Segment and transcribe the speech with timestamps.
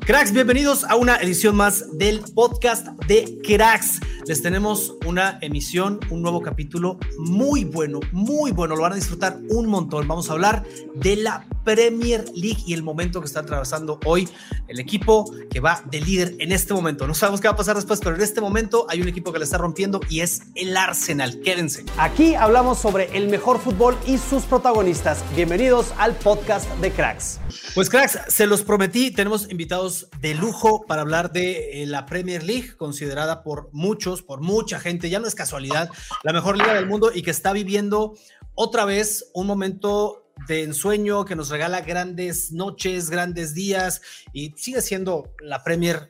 [0.00, 4.00] Cracks, bienvenidos a una edición más del podcast de Cracks.
[4.26, 8.76] Les tenemos una emisión, un nuevo capítulo muy bueno, muy bueno.
[8.76, 10.06] Lo van a disfrutar un montón.
[10.06, 14.28] Vamos a hablar de la Premier League y el momento que está atravesando hoy
[14.68, 17.06] el equipo que va de líder en este momento.
[17.06, 19.38] No sabemos qué va a pasar después, pero en este momento hay un equipo que
[19.38, 21.40] le está rompiendo y es el Arsenal.
[21.40, 21.84] Quédense.
[21.98, 25.24] Aquí hablamos sobre el mejor fútbol y sus protagonistas.
[25.34, 27.40] Bienvenidos al podcast de Cracks.
[27.74, 32.42] Pues Cracks, se los prometí, tenemos invitados de lujo para hablar de eh, la Premier
[32.42, 35.90] League, considerada por muchos, por mucha gente, ya no es casualidad,
[36.22, 38.14] la mejor liga del mundo y que está viviendo
[38.54, 44.82] otra vez un momento de ensueño que nos regala grandes noches, grandes días y sigue
[44.82, 46.08] siendo la Premier,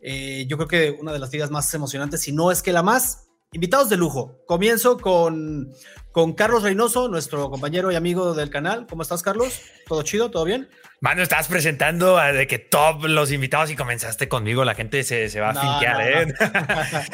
[0.00, 2.82] eh, yo creo que una de las ligas más emocionantes, si no es que la
[2.82, 3.28] más.
[3.52, 4.42] Invitados de lujo.
[4.46, 5.72] Comienzo con,
[6.14, 8.86] con Carlos Reynoso, nuestro compañero y amigo del canal.
[8.88, 9.62] ¿Cómo estás, Carlos?
[9.88, 10.30] ¿Todo chido?
[10.30, 10.68] ¿Todo bien?
[11.00, 14.64] Mano, estás presentando a de que top los invitados y comenzaste conmigo.
[14.64, 16.34] La gente se, se va a No, finquear, no, ¿eh?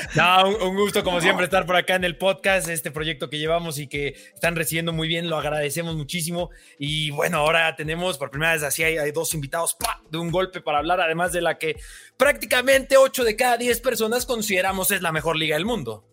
[0.16, 3.38] No, un, un gusto, como siempre, estar por acá en el podcast, este proyecto que
[3.38, 5.30] llevamos y que están recibiendo muy bien.
[5.30, 6.50] Lo agradecemos muchísimo.
[6.78, 10.02] Y bueno, ahora tenemos por primera vez así hay, hay dos invitados ¡pa!
[10.10, 11.80] de un golpe para hablar, además de la que
[12.18, 16.04] prácticamente 8 de cada 10 personas consideramos es la mejor liga del mundo.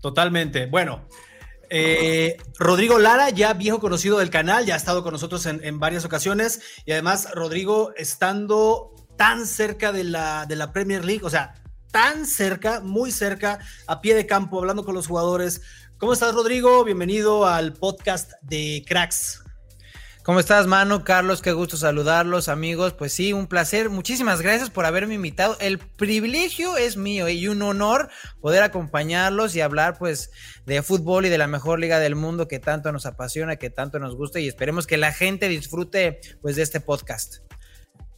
[0.00, 0.64] Totalmente.
[0.64, 1.06] Bueno,
[1.74, 5.80] eh, Rodrigo Lara, ya viejo conocido del canal, ya ha estado con nosotros en, en
[5.80, 11.30] varias ocasiones y además Rodrigo estando tan cerca de la, de la Premier League, o
[11.30, 11.54] sea,
[11.90, 15.62] tan cerca, muy cerca, a pie de campo, hablando con los jugadores.
[15.96, 16.84] ¿Cómo estás, Rodrigo?
[16.84, 19.41] Bienvenido al podcast de Cracks.
[20.24, 21.02] ¿Cómo estás, Manu?
[21.02, 22.92] Carlos, qué gusto saludarlos, amigos.
[22.92, 23.90] Pues sí, un placer.
[23.90, 25.56] Muchísimas gracias por haberme invitado.
[25.58, 28.08] El privilegio es mío y un honor
[28.40, 30.30] poder acompañarlos y hablar, pues,
[30.64, 33.98] de fútbol y de la mejor liga del mundo que tanto nos apasiona, que tanto
[33.98, 37.38] nos gusta y esperemos que la gente disfrute, pues, de este podcast.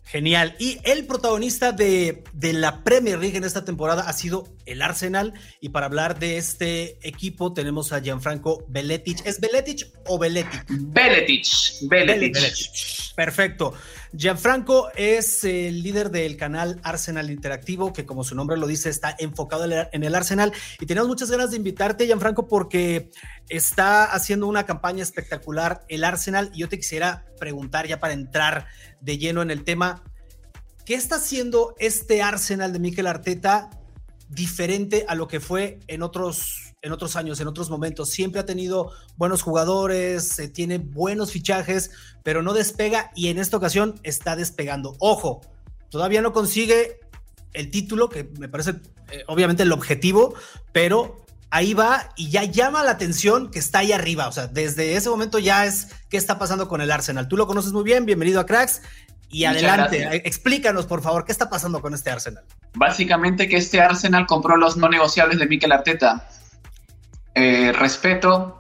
[0.05, 0.55] Genial.
[0.59, 5.33] Y el protagonista de, de, la Premier League en esta temporada ha sido el Arsenal.
[5.61, 9.27] Y para hablar de este equipo tenemos a Gianfranco Beletic.
[9.27, 10.65] ¿Es Beletic o Beletic?
[10.69, 11.47] Beletic.
[11.89, 12.35] Beletic.
[12.35, 12.94] Beletic.
[13.15, 13.75] Perfecto.
[14.13, 19.15] Gianfranco es el líder del canal Arsenal Interactivo, que como su nombre lo dice, está
[19.19, 20.53] enfocado en el Arsenal.
[20.81, 23.11] Y tenemos muchas ganas de invitarte, Gianfranco, porque
[23.49, 26.51] está haciendo una campaña espectacular el Arsenal.
[26.55, 28.67] Y yo te quisiera preguntar ya para entrar
[29.01, 30.03] de lleno en el tema,
[30.85, 33.71] ¿qué está haciendo este Arsenal de Mikel Arteta
[34.29, 38.11] diferente a lo que fue en otros, en otros años, en otros momentos?
[38.11, 41.91] Siempre ha tenido buenos jugadores, eh, tiene buenos fichajes,
[42.23, 44.95] pero no despega y en esta ocasión está despegando.
[45.01, 45.41] Ojo,
[45.89, 47.01] todavía no consigue
[47.55, 48.77] el título, que me parece
[49.11, 50.35] eh, obviamente el objetivo,
[50.73, 54.29] pero ahí va y ya llama la atención que está ahí arriba.
[54.29, 57.29] O sea, desde ese momento ya es qué está pasando con el Arsenal.
[57.29, 58.83] Tú lo conoces muy bien, bienvenido a Cracks.
[59.31, 60.23] Y Muchas adelante, gracias.
[60.27, 62.45] explícanos por favor, ¿qué está pasando con este Arsenal?
[62.75, 66.29] Básicamente que este Arsenal compró los no negociables de Mikel Arteta.
[67.35, 68.59] Eh, respeto,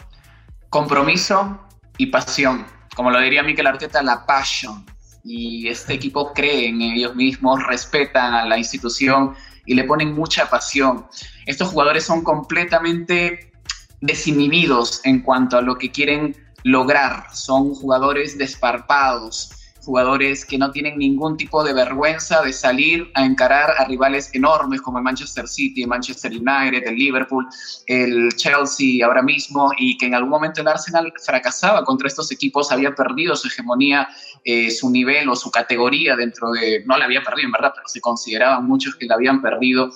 [0.69, 1.61] compromiso
[1.97, 2.67] y pasión.
[2.97, 4.85] Como lo diría Mikel Arteta, la passion.
[5.23, 9.35] Y este equipo cree en ellos mismos, respetan a la institución
[9.65, 11.07] y le ponen mucha pasión.
[11.47, 13.53] Estos jugadores son completamente
[14.01, 17.27] desinhibidos en cuanto a lo que quieren lograr.
[17.33, 19.51] Son jugadores desparpados,
[19.85, 24.81] jugadores que no tienen ningún tipo de vergüenza de salir a encarar a rivales enormes
[24.81, 27.47] como el Manchester City, el Manchester United, el Liverpool,
[27.87, 32.73] el Chelsea ahora mismo, y que en algún momento el Arsenal fracasaba contra estos equipos,
[32.73, 34.09] había perdido su hegemonía,
[34.45, 37.89] eh, su nivel o su categoría dentro de, no la había perdido en verdad, pero
[37.89, 39.91] se consideraban muchos que la habían perdido,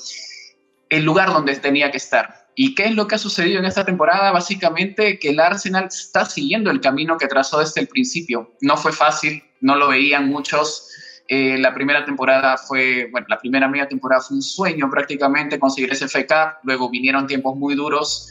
[0.88, 2.48] el lugar donde tenía que estar.
[2.60, 4.32] ¿Y qué es lo que ha sucedido en esta temporada?
[4.32, 8.56] Básicamente que el Arsenal está siguiendo el camino que trazó desde el principio.
[8.60, 10.90] No fue fácil, no lo veían muchos.
[11.28, 15.92] Eh, la primera temporada fue, bueno, la primera media temporada fue un sueño prácticamente conseguir
[15.92, 18.28] ese FK, luego vinieron tiempos muy duros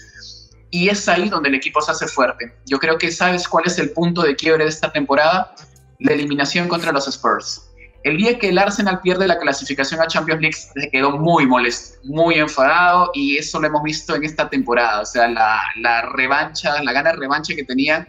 [0.72, 2.54] y es ahí donde el equipo se hace fuerte.
[2.66, 5.54] Yo creo que sabes cuál es el punto de quiebre de esta temporada,
[6.00, 7.64] la eliminación contra los Spurs.
[8.04, 12.00] El día que el Arsenal pierde la clasificación a Champions League se quedó muy molesto,
[12.04, 15.02] muy enfadado y eso lo hemos visto en esta temporada.
[15.02, 18.08] O sea, la, la revancha, la gana revancha que tenía,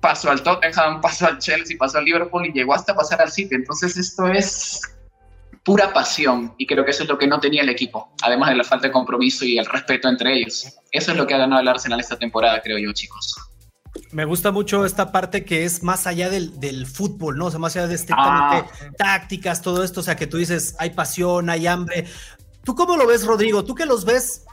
[0.00, 3.54] pasó al Tottenham, pasó al Chelsea, pasó al Liverpool y llegó hasta pasar al City.
[3.54, 4.80] Entonces esto es
[5.64, 8.56] pura pasión y creo que eso es lo que no tenía el equipo, además de
[8.56, 10.66] la falta de compromiso y el respeto entre ellos.
[10.90, 13.36] Eso es lo que ha ganado el Arsenal esta temporada, creo yo, chicos.
[14.12, 17.46] Me gusta mucho esta parte que es más allá del, del fútbol, ¿no?
[17.46, 18.90] O sea, más allá de estrictamente ah.
[18.96, 22.06] tácticas, todo esto, o sea, que tú dices, hay pasión, hay hambre.
[22.64, 23.64] ¿Tú cómo lo ves, Rodrigo?
[23.64, 24.44] Tú que los ves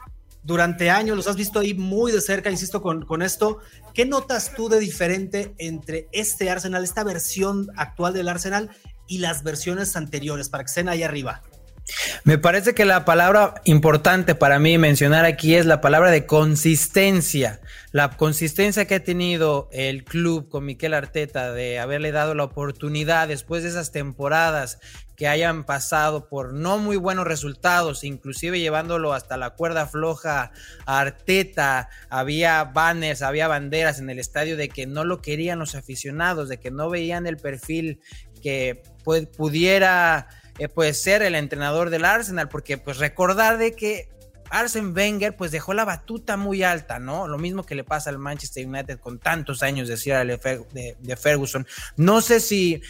[0.46, 3.58] durante años, los has visto ahí muy de cerca, insisto, con, con esto.
[3.92, 8.70] ¿Qué notas tú de diferente entre este Arsenal, esta versión actual del Arsenal
[9.08, 11.42] y las versiones anteriores, para que estén ahí arriba?
[12.24, 17.60] Me parece que la palabra importante para mí mencionar aquí es la palabra de consistencia.
[17.96, 23.26] La consistencia que ha tenido el club con Miquel Arteta de haberle dado la oportunidad
[23.26, 24.78] después de esas temporadas
[25.16, 30.52] que hayan pasado por no muy buenos resultados, inclusive llevándolo hasta la cuerda floja
[30.84, 35.74] a Arteta, había banners, había banderas en el estadio de que no lo querían los
[35.74, 38.00] aficionados, de que no veían el perfil
[38.42, 38.82] que
[39.38, 40.28] pudiera
[40.58, 44.10] eh, pues ser el entrenador del Arsenal, porque pues recordar de que
[44.50, 47.28] Arsene Wenger pues dejó la batuta muy alta, ¿no?
[47.28, 49.96] Lo mismo que le pasa al Manchester United con tantos años de,
[50.72, 51.66] de, de Ferguson.
[51.96, 52.82] No sé si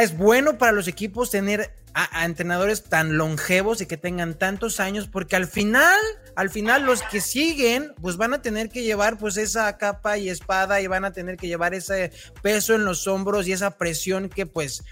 [0.00, 5.08] es bueno para los equipos tener a, entrenadores tan longevos y que tengan tantos años,
[5.08, 5.98] porque al final,
[6.36, 10.28] al final los que siguen, pues van a tener que llevar pues esa capa y
[10.28, 12.12] espada y van a tener que llevar ese
[12.42, 14.84] peso en los hombros y esa presión que pues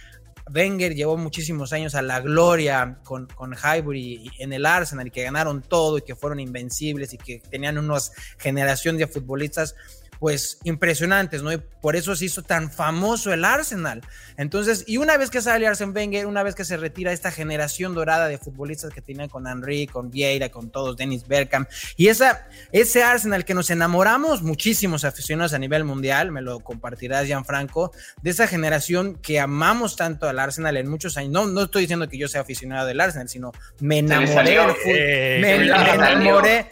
[0.54, 5.22] Wenger llevó muchísimos años a la gloria con, con Highbury en el Arsenal y que
[5.22, 7.98] ganaron todo y que fueron invencibles y que tenían una
[8.38, 9.74] generación de futbolistas
[10.18, 11.52] pues impresionantes, ¿no?
[11.52, 14.02] Y por eso se hizo tan famoso el Arsenal.
[14.36, 17.94] Entonces, y una vez que sale Arsene Wenger, una vez que se retira esta generación
[17.94, 22.48] dorada de futbolistas que tenían con Henry, con Vieira, con todos, Dennis Bergkamp, y esa,
[22.72, 27.92] ese Arsenal que nos enamoramos muchísimos aficionados a nivel mundial, me lo compartirás, Gianfranco,
[28.22, 31.32] de esa generación que amamos tanto al Arsenal en muchos años.
[31.32, 34.96] No, no estoy diciendo que yo sea aficionado del Arsenal, sino me enamoré del fútbol.
[34.96, 36.70] Eh, me, enamoré,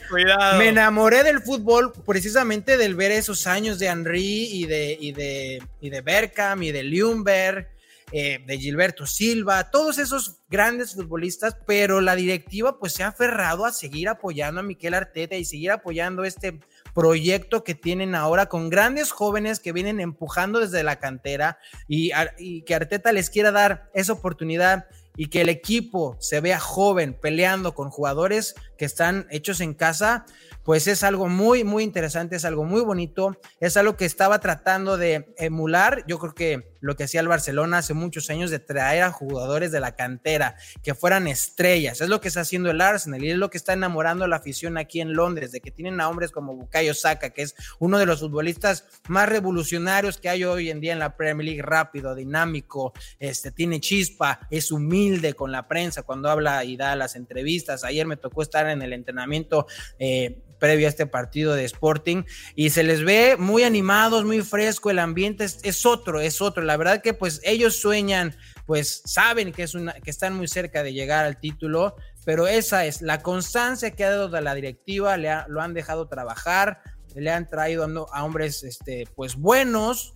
[0.58, 5.62] me enamoré del fútbol precisamente del ver esos años de Henry y de, y de,
[5.80, 7.68] y de Berkham y de Ljungberg,
[8.12, 13.64] eh, de Gilberto Silva, todos esos grandes futbolistas, pero la directiva pues se ha aferrado
[13.64, 16.60] a seguir apoyando a Miquel Arteta y seguir apoyando este
[16.94, 21.58] proyecto que tienen ahora con grandes jóvenes que vienen empujando desde la cantera
[21.88, 24.86] y, y que Arteta les quiera dar esa oportunidad
[25.16, 30.26] y que el equipo se vea joven peleando con jugadores que están hechos en casa,
[30.66, 34.96] pues es algo muy, muy interesante, es algo muy bonito, es algo que estaba tratando
[34.96, 39.04] de emular, yo creo que lo que hacía el Barcelona hace muchos años de traer
[39.04, 43.24] a jugadores de la cantera, que fueran estrellas, es lo que está haciendo el Arsenal
[43.24, 46.00] y es lo que está enamorando a la afición aquí en Londres, de que tienen
[46.00, 50.42] a hombres como Bukayo Saka, que es uno de los futbolistas más revolucionarios que hay
[50.42, 55.52] hoy en día en la Premier League, rápido, dinámico, este, tiene chispa, es humilde con
[55.52, 59.68] la prensa cuando habla y da las entrevistas, ayer me tocó estar en el entrenamiento
[60.00, 64.90] eh, previo a este partido de Sporting y se les ve muy animados, muy fresco,
[64.90, 66.62] el ambiente es, otro, es otro.
[66.62, 68.34] La verdad que pues ellos sueñan,
[68.66, 72.84] pues saben que, es una, que están muy cerca de llegar al título, pero esa
[72.84, 76.82] es la constancia que ha dado de la directiva, le lo han dejado trabajar,
[77.16, 80.12] le han traído a hombres este, pues buenos,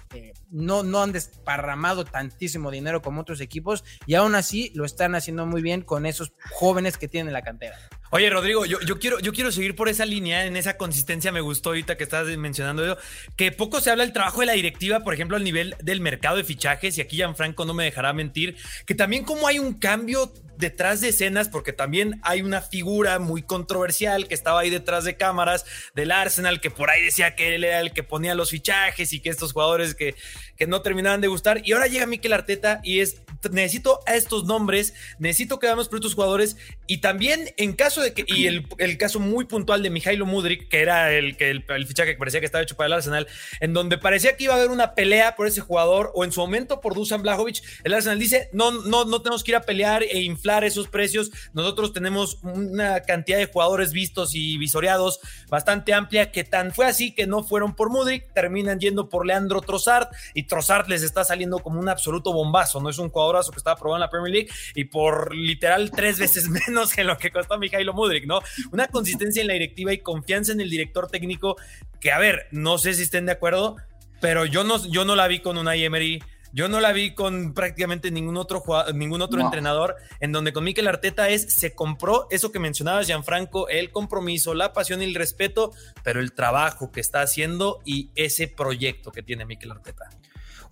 [0.50, 5.46] no, no han desparramado tantísimo dinero como otros equipos y aún así lo están haciendo
[5.46, 7.76] muy bien con esos jóvenes que tienen la cantera.
[8.12, 11.30] Oye, Rodrigo, yo, quiero, yo quiero seguir por esa línea, en esa consistencia.
[11.30, 12.98] Me gustó ahorita que estás mencionando eso,
[13.36, 16.36] que poco se habla del trabajo de la directiva, por ejemplo, al nivel del mercado
[16.36, 20.32] de fichajes, y aquí Gianfranco no me dejará mentir, que también como hay un cambio
[20.60, 25.16] detrás de escenas, porque también hay una figura muy controversial que estaba ahí detrás de
[25.16, 25.64] cámaras
[25.94, 29.20] del Arsenal, que por ahí decía que él era el que ponía los fichajes y
[29.20, 30.14] que estos jugadores que,
[30.56, 31.62] que no terminaban de gustar.
[31.64, 35.98] Y ahora llega Mikel Arteta y es necesito a estos nombres, necesito que damos por
[35.98, 40.26] estos jugadores y también en caso de que, y el, caso muy puntual de Mijailo
[40.26, 43.26] Mudrik, que era el, que el, fichaje que parecía que estaba hecho para el Arsenal,
[43.60, 46.40] en donde parecía que iba a haber una pelea por ese jugador o en su
[46.40, 50.02] momento por Dusan Blajovic, el Arsenal dice, no, no, no tenemos que ir a pelear
[50.02, 56.30] e inflar esos precios, nosotros tenemos una cantidad de jugadores vistos y visoreados bastante amplia
[56.32, 60.44] que tan fue así que no fueron por Mudrik, terminan yendo por Leandro Trossard y
[60.44, 64.04] Trossard les está saliendo como un absoluto bombazo, no es un jugadorazo que estaba probando
[64.04, 67.89] en la Premier League y por literal tres veces menos que lo que costó Mijailo
[67.92, 68.40] Mudrik, ¿no?
[68.72, 71.56] Una consistencia en la directiva y confianza en el director técnico
[72.00, 73.76] que, a ver, no sé si estén de acuerdo,
[74.20, 77.54] pero yo no, yo no la vi con una Emery, yo no la vi con
[77.54, 79.44] prácticamente ningún otro jugador, ningún otro no.
[79.44, 84.54] entrenador, en donde con Mikel Arteta es, se compró eso que mencionabas, Gianfranco, el compromiso,
[84.54, 89.22] la pasión y el respeto, pero el trabajo que está haciendo y ese proyecto que
[89.22, 90.10] tiene Mikel Arteta.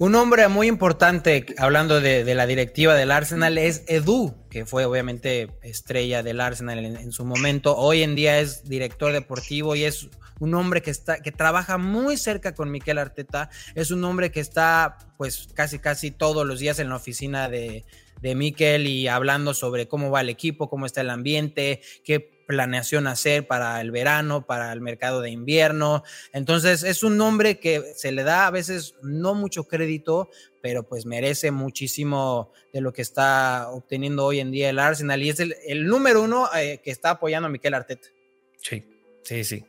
[0.00, 5.50] Un hombre muy importante, hablando de, la directiva del Arsenal, es Edu, que fue obviamente
[5.60, 7.76] estrella del Arsenal en, en, su momento.
[7.76, 12.16] Hoy en día es director deportivo y es un hombre que está, que trabaja muy
[12.16, 13.50] cerca con Miquel Arteta.
[13.74, 17.84] Es un hombre que está, pues, casi, casi todos los días en la oficina de,
[18.20, 23.06] de Miquel y hablando sobre cómo va el equipo, cómo está el ambiente, qué planeación
[23.06, 26.02] hacer para el verano, para el mercado de invierno.
[26.32, 30.30] Entonces es un nombre que se le da a veces no mucho crédito,
[30.62, 35.28] pero pues merece muchísimo de lo que está obteniendo hoy en día el Arsenal y
[35.28, 38.08] es el, el número uno eh, que está apoyando a Miquel Arteta.
[38.56, 38.82] Sí,
[39.22, 39.64] sí, sí.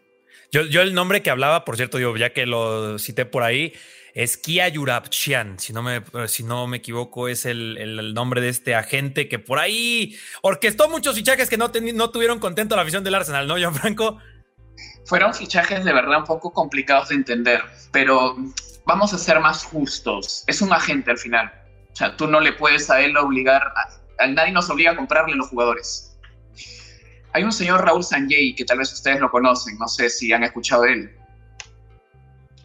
[0.51, 3.74] Yo, yo el nombre que hablaba, por cierto, yo ya que lo cité por ahí,
[4.13, 4.72] es Kia
[5.58, 9.39] si no me, si no me equivoco, es el, el, nombre de este agente que
[9.39, 13.58] por ahí orquestó muchos fichajes que no, no tuvieron contento la afición del Arsenal, ¿no,
[13.58, 14.20] Gianfranco?
[15.06, 17.62] Fueron fichajes de verdad un poco complicados de entender,
[17.92, 18.36] pero
[18.86, 20.44] vamos a ser más justos.
[20.48, 21.51] Es un agente al final.
[21.92, 23.62] O sea, tú no le puedes a él obligar,
[24.20, 26.18] a nadie nos obliga a comprarle los jugadores.
[27.34, 30.44] Hay un señor Raúl Sanjay, que tal vez ustedes lo conocen, no sé si han
[30.44, 31.19] escuchado de él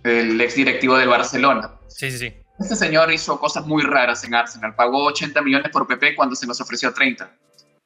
[0.04, 1.72] el ex directivo del Barcelona.
[1.88, 2.34] Sí, sí, sí.
[2.58, 4.74] Este señor hizo cosas muy raras en Arsenal.
[4.76, 7.36] Pagó 80 millones por PP cuando se nos ofreció 30.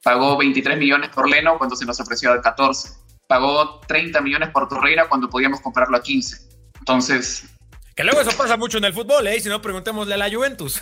[0.02, 2.90] Pagó 23 millones por Leno cuando se nos ofreció 14.
[3.26, 6.36] Pagó 30 millones por Torreira cuando podíamos comprarlo a 15.
[6.80, 7.44] Entonces...
[7.94, 9.40] Que luego eso pasa mucho en el fútbol, ¿eh?
[9.40, 10.80] Si no, preguntémosle a la Juventus.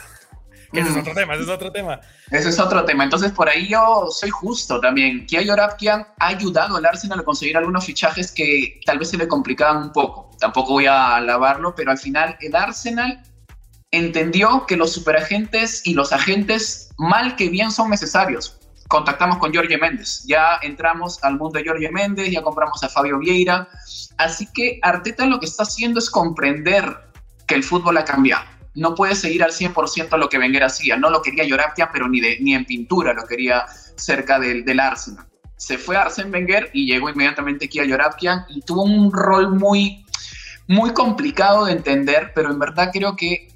[0.80, 2.00] Ese es otro tema, ese es otro tema.
[2.30, 3.04] Ese es otro tema.
[3.04, 5.26] Entonces, por ahí yo soy justo también.
[5.26, 9.28] Kia Yorapkian ha ayudado al Arsenal a conseguir algunos fichajes que tal vez se le
[9.28, 10.30] complicaban un poco.
[10.38, 13.22] Tampoco voy a alabarlo, pero al final el Arsenal
[13.90, 18.58] entendió que los superagentes y los agentes, mal que bien, son necesarios.
[18.88, 23.18] Contactamos con Jorge Méndez, ya entramos al mundo de Jorge Méndez, ya compramos a Fabio
[23.18, 23.68] Vieira.
[24.16, 26.84] Así que Arteta lo que está haciendo es comprender
[27.48, 30.96] que el fútbol ha cambiado no puede seguir al 100% lo que Wenger hacía.
[30.96, 33.64] No lo quería Llorapia, pero ni, de, ni en pintura lo quería
[33.96, 35.26] cerca del, del Arsenal.
[35.56, 40.04] Se fue Arsene Wenger y llegó inmediatamente aquí a Llorapia y tuvo un rol muy,
[40.68, 43.48] muy complicado de entender, pero en verdad creo que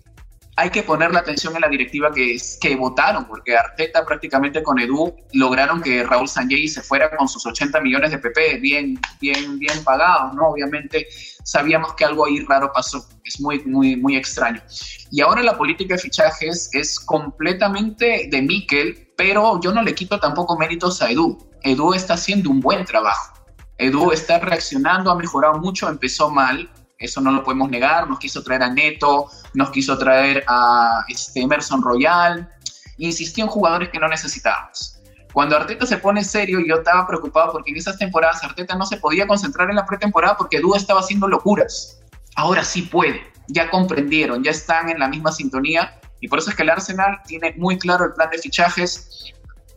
[0.57, 5.15] hay que poner la atención en la directiva que, votaron, porque Arteta prácticamente con Edu
[5.33, 9.83] lograron que Raúl Sanjay se fuera con sus 80 millones de PP bien, bien, bien
[9.85, 10.49] pagados, ¿no?
[10.49, 11.07] Obviamente
[11.45, 14.61] sabíamos que algo ahí raro pasó, es muy, muy, muy extraño.
[15.11, 20.19] Y ahora la política de fichajes es completamente de Mikel, pero yo no le quito
[20.19, 21.39] tampoco méritos a Edu.
[21.63, 23.35] Edu está haciendo un buen trabajo.
[23.79, 26.69] Edu está reaccionando, ha mejorado mucho, empezó mal,
[27.01, 31.41] eso no lo podemos negar, nos quiso traer a Neto, nos quiso traer a este
[31.41, 32.49] Emerson Royal,
[32.99, 34.99] insistió en jugadores que no necesitábamos.
[35.33, 38.99] Cuando Arteta se pone serio, yo estaba preocupado porque en esas temporadas Arteta no se
[38.99, 42.01] podía concentrar en la pretemporada porque Dúa estaba haciendo locuras.
[42.37, 46.57] Ahora sí puede, ya comprendieron, ya están en la misma sintonía y por eso es
[46.57, 49.33] que el Arsenal tiene muy claro el plan de fichajes,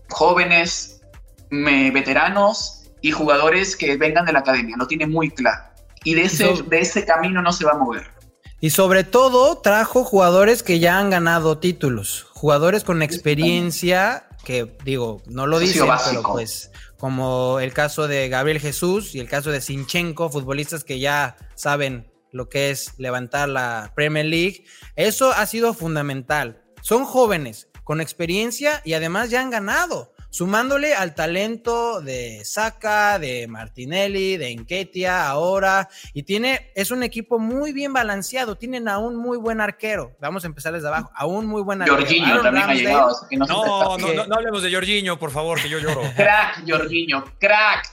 [0.09, 1.01] jóvenes,
[1.49, 5.72] veteranos y jugadores que vengan de la academia, lo tiene muy claro
[6.03, 8.11] y de ese, de ese camino no se va a mover.
[8.59, 15.21] Y sobre todo trajo jugadores que ya han ganado títulos, jugadores con experiencia que digo,
[15.25, 19.61] no lo dicen, pero pues como el caso de Gabriel Jesús y el caso de
[19.61, 25.73] Sinchenko, futbolistas que ya saben lo que es levantar la Premier League, eso ha sido
[25.73, 26.63] fundamental.
[26.81, 33.47] Son jóvenes con experiencia y además ya han ganado sumándole al talento de Saka, de
[33.47, 39.15] Martinelli, de Enquetia ahora, y tiene, es un equipo muy bien balanceado, tienen a un
[39.15, 41.99] muy buen arquero, vamos a empezar desde abajo, a un muy buen arquero.
[41.99, 43.15] Jorginho también ha llegado.
[43.31, 46.01] No, no, no, no, no, hablemos de Jorginho, por favor, que yo lloro.
[46.15, 47.91] crack, Jorginho, crack.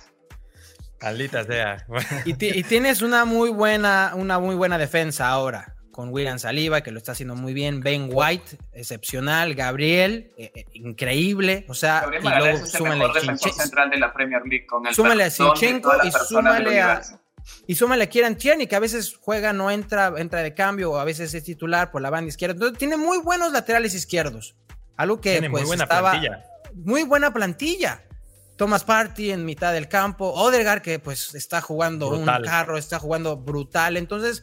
[1.02, 1.86] Maldita sea.
[2.24, 5.76] y, y, tienes una muy buena, una muy buena defensa ahora.
[5.90, 10.64] Con William Saliba, que lo está haciendo muy bien, Ben White, excepcional, Gabriel, eh, eh,
[10.74, 14.42] increíble, o sea, Gabriel y luego es el súmale mejor a central de la Premier
[14.46, 17.02] League con el súmale a las y súmale a,
[17.66, 20.98] y súmale a Kieran Tierney, que a veces juega, no entra, entra de cambio, o
[20.98, 22.52] a veces es titular por la banda izquierda.
[22.54, 24.54] Entonces, tiene muy buenos laterales izquierdos.
[24.96, 26.44] Algo que Tiene pues, muy buena estaba- plantilla.
[26.74, 28.04] Muy buena plantilla.
[28.56, 32.42] Thomas Party en mitad del campo, Odegaard que pues está jugando Brutal.
[32.42, 33.96] un carro, está jugando brutal.
[33.96, 34.42] Entonces,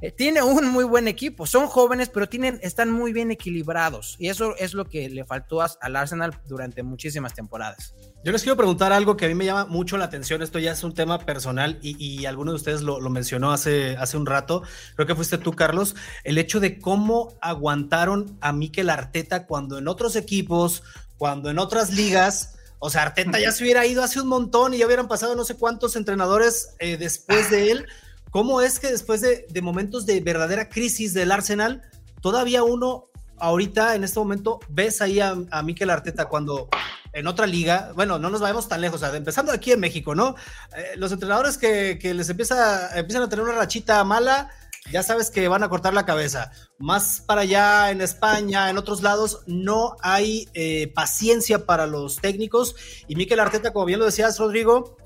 [0.00, 1.46] eh, tiene un muy buen equipo.
[1.46, 4.16] Son jóvenes, pero tienen, están muy bien equilibrados.
[4.18, 7.94] Y eso es lo que le faltó a- al Arsenal durante muchísimas temporadas.
[8.24, 10.42] Yo les quiero preguntar algo que a mí me llama mucho la atención.
[10.42, 13.96] Esto ya es un tema personal y, y alguno de ustedes lo, lo mencionó hace,
[13.96, 14.62] hace un rato.
[14.96, 15.94] Creo que fuiste tú, Carlos.
[16.24, 20.82] El hecho de cómo aguantaron a Mikel Arteta cuando en otros equipos,
[21.18, 24.78] cuando en otras ligas, o sea, Arteta ya se hubiera ido hace un montón y
[24.78, 27.86] ya hubieran pasado no sé cuántos entrenadores eh, después de él.
[28.34, 31.82] ¿Cómo es que después de, momentos de verdadera crisis del Arsenal,
[32.20, 33.06] todavía uno
[33.38, 36.68] ahorita en este momento ves ahí a, a Mikel Arteta cuando
[37.12, 40.34] en otra liga, bueno, no nos vayamos tan lejos, empezando aquí en México, ¿no?
[40.76, 44.50] Eh, los entrenadores que, que les empieza, empiezan a tener una rachita mala,
[44.90, 46.50] ya sabes que van a cortar la cabeza.
[46.76, 52.74] Más para allá en España, en otros lados, no hay eh, paciencia para los técnicos.
[53.06, 54.96] Y Mikel Arteta, como bien lo decías, Rodrigo,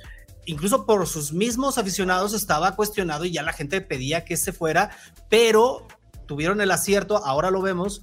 [0.49, 4.91] incluso por sus mismos aficionados estaba cuestionado y ya la gente pedía que se fuera,
[5.29, 5.87] pero
[6.27, 8.03] tuvieron el acierto, ahora lo vemos,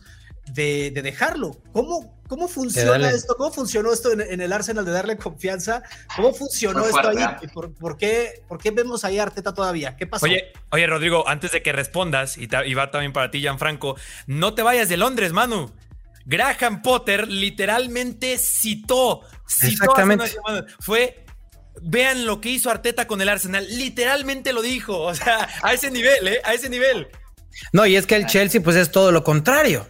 [0.54, 1.58] de, de dejarlo.
[1.72, 3.36] ¿Cómo, cómo funciona esto?
[3.36, 5.82] ¿Cómo funcionó esto en, en el Arsenal de darle confianza?
[6.16, 7.36] ¿Cómo funcionó esto fuerte, ahí?
[7.42, 7.48] ¿eh?
[7.52, 9.96] ¿Por, por qué, ¿Por qué vemos ahí a Arteta todavía?
[9.98, 10.26] ¿Qué pasó?
[10.26, 13.96] Oye, oye, Rodrigo, antes de que respondas, y, ta- y va también para ti, Gianfranco,
[14.28, 15.72] no te vayas de Londres, Manu.
[16.28, 20.26] Graham Potter literalmente citó, citó Exactamente.
[20.80, 21.25] Fue,
[21.82, 25.92] vean lo que hizo Arteta con el Arsenal, literalmente lo dijo, o sea, a ese
[25.92, 26.42] nivel, ¿eh?
[26.44, 27.08] A ese nivel.
[27.72, 29.88] No, y es que el Chelsea, pues es todo lo contrario.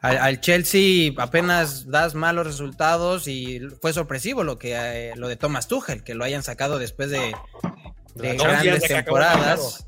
[0.00, 5.36] Al, al Chelsea apenas das malos resultados y fue sorpresivo lo que eh, lo de
[5.36, 7.34] Thomas Tuchel, que lo hayan sacado después de,
[8.14, 9.86] grandes de temporadas.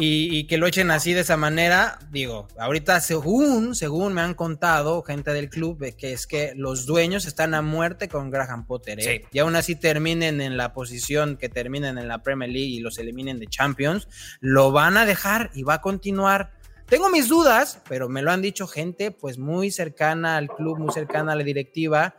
[0.00, 4.34] Y, y que lo echen así de esa manera, digo, ahorita según, según me han
[4.34, 9.00] contado gente del club, que es que los dueños están a muerte con Graham Potter,
[9.00, 9.02] ¿eh?
[9.02, 9.28] Sí.
[9.32, 12.98] y aún así terminen en la posición que terminen en la Premier League y los
[12.98, 14.08] eliminen de Champions,
[14.40, 16.52] lo van a dejar y va a continuar.
[16.86, 20.92] Tengo mis dudas, pero me lo han dicho gente pues muy cercana al club, muy
[20.92, 22.14] cercana a la directiva,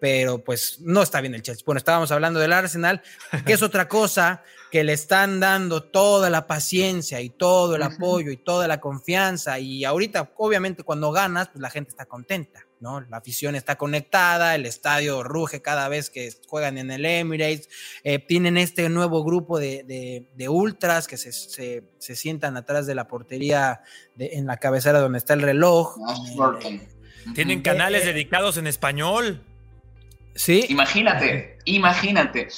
[0.00, 1.62] pero pues no está bien el Chelsea.
[1.64, 3.02] Bueno, estábamos hablando del Arsenal,
[3.46, 8.30] que es otra cosa, que le están dando toda la paciencia y todo el apoyo
[8.30, 9.58] y toda la confianza.
[9.58, 13.00] Y ahorita, obviamente, cuando ganas, pues la gente está contenta, ¿no?
[13.00, 17.68] La afición está conectada, el estadio ruge cada vez que juegan en el Emirates.
[18.04, 22.86] Eh, tienen este nuevo grupo de, de- de ultras que se, se- se sientan atrás
[22.86, 23.82] de la portería
[24.14, 25.96] de- en la cabecera donde está el reloj.
[26.06, 26.88] Ash Eh.
[27.34, 29.44] Tienen canales dedicados en español.
[30.36, 30.64] Sí.
[30.68, 32.48] Imagínate, imagínate.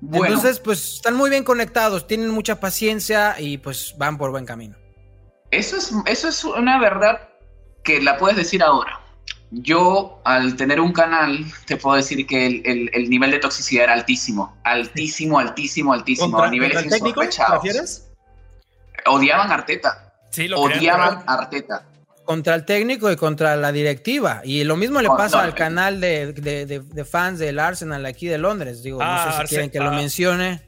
[0.00, 4.44] Bueno, Entonces, pues están muy bien conectados, tienen mucha paciencia y pues van por buen
[4.44, 4.76] camino.
[5.50, 7.28] eso es, eso es una verdad
[7.82, 9.00] que la puedes decir ahora.
[9.52, 13.84] Yo, al tener un canal, te puedo decir que el, el- el nivel de toxicidad
[13.84, 14.56] era altísimo.
[14.64, 16.30] Altísimo, altísimo, altísimo.
[16.32, 17.20] ¿Contra, a niveles el técnico?
[17.20, 17.62] ¿Te insospechados.
[17.64, 18.08] refieres?
[19.06, 20.14] Odiaban a Arteta.
[20.30, 21.86] Sí, lo Odiaban a Arteta.
[22.26, 24.42] Contra el técnico y contra la directiva.
[24.44, 25.54] Y lo mismo le Oh, pasa no, al eh.
[25.54, 28.82] canal de, de- de- de fans del Arsenal aquí de Londres.
[28.82, 29.92] Digo, Ah, no sé si quieren que lo ah.
[29.92, 30.65] mencione.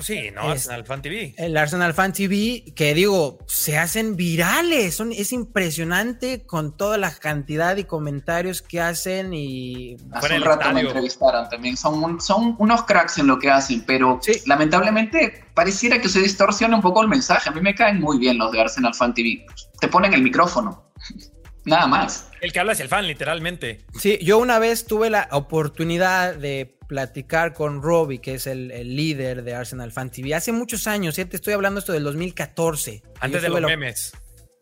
[0.00, 1.34] Sí, no, Es- Arsenal Fan TV.
[1.38, 4.94] El Arsenal Fan TV, que digo, se hacen virales.
[4.96, 10.72] Son, es impresionante con toda la cantidad de comentarios que hacen y Hace un rato
[10.72, 11.76] me entrevistaron también.
[11.76, 14.32] Son, un- son unos cracks en lo que hacen, pero Sí.
[14.46, 17.48] lamentablemente pareciera que se distorsiona un poco el mensaje.
[17.48, 19.46] A mí me caen muy bien los de Arsenal Fan TV.
[19.80, 20.90] Te ponen el micrófono.
[21.66, 22.28] Nada más.
[22.42, 23.86] El que habla es el fan, literalmente.
[23.98, 28.96] Sí, yo una vez tuve la oportunidad de platicar con Robbie, que es el, el
[28.96, 31.24] líder de Arsenal Fan TV, hace muchos años, ¿eh?
[31.24, 33.02] te estoy hablando esto del 2014.
[33.20, 34.12] Antes de los memes.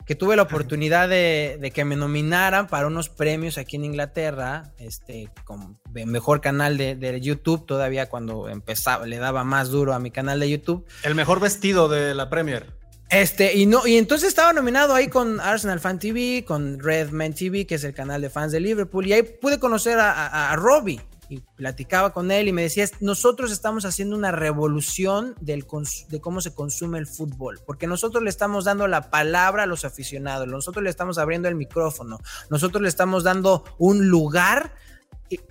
[0.05, 4.73] Que tuve la oportunidad de, de que me nominaran para unos premios aquí en Inglaterra,
[4.79, 10.01] este, con mejor canal de, de YouTube, todavía cuando empezaba, le daba más duro a
[10.01, 10.85] mi canal de YouTube.
[11.05, 12.67] El mejor vestido de la Premier.
[13.11, 17.67] Este, y no, y entonces estaba nominado ahí con Arsenal Fan TV, con Redman TV,
[17.67, 20.57] que es el canal de fans de Liverpool, y ahí pude conocer a, a- a
[20.57, 21.01] Robbie
[21.33, 25.67] y platicaba con él y me decía, nosotros estamos haciendo una revolución del
[26.09, 29.87] de cómo se consume el fútbol, porque nosotros le estamos dando la palabra a los
[29.87, 34.75] aficionados, nosotros le estamos abriendo el micrófono, nosotros le estamos dando un lugar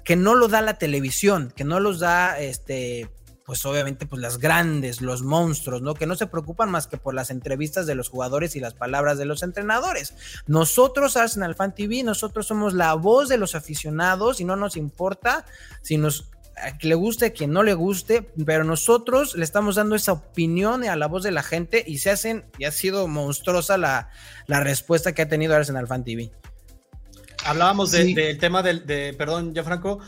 [0.04, 3.10] que no lo da la televisión, que no los da este
[3.52, 5.94] pues obviamente pues las grandes, los monstruos, ¿no?
[5.94, 9.18] Que no se preocupan más que por las entrevistas de los jugadores y las palabras
[9.18, 10.14] de los entrenadores.
[10.48, 15.46] Nosotros, Arsenal Fan TV, nosotros somos la voz de los aficionados y no nos importa
[15.82, 19.76] si nos a que le guste, a quien no le guste, pero nosotros le estamos
[19.76, 23.10] dando esa opinión a la voz de la gente y se hacen, y ha sido
[23.10, 24.12] monstruosa la,
[24.48, 26.32] la respuesta que ha tenido Arsenal Fan TV.
[27.44, 30.00] Hablábamos del tema del, de, perdón, ya Franco,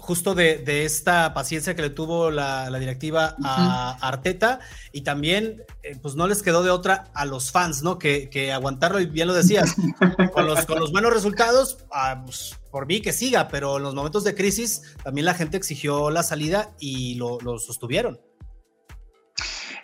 [0.00, 4.60] justo de, esta paciencia que le tuvo la, directiva a Arteta
[4.92, 7.98] y también, eh, pues no les quedó de otra a los fans, ¿no?
[7.98, 9.74] Que, aguantarlo, y bien lo decías,
[10.32, 13.94] con los, con los buenos resultados, ah, pues, por mí que siga, pero en los
[13.94, 18.20] momentos de crisis también la gente exigió la salida y lo, sostuvieron.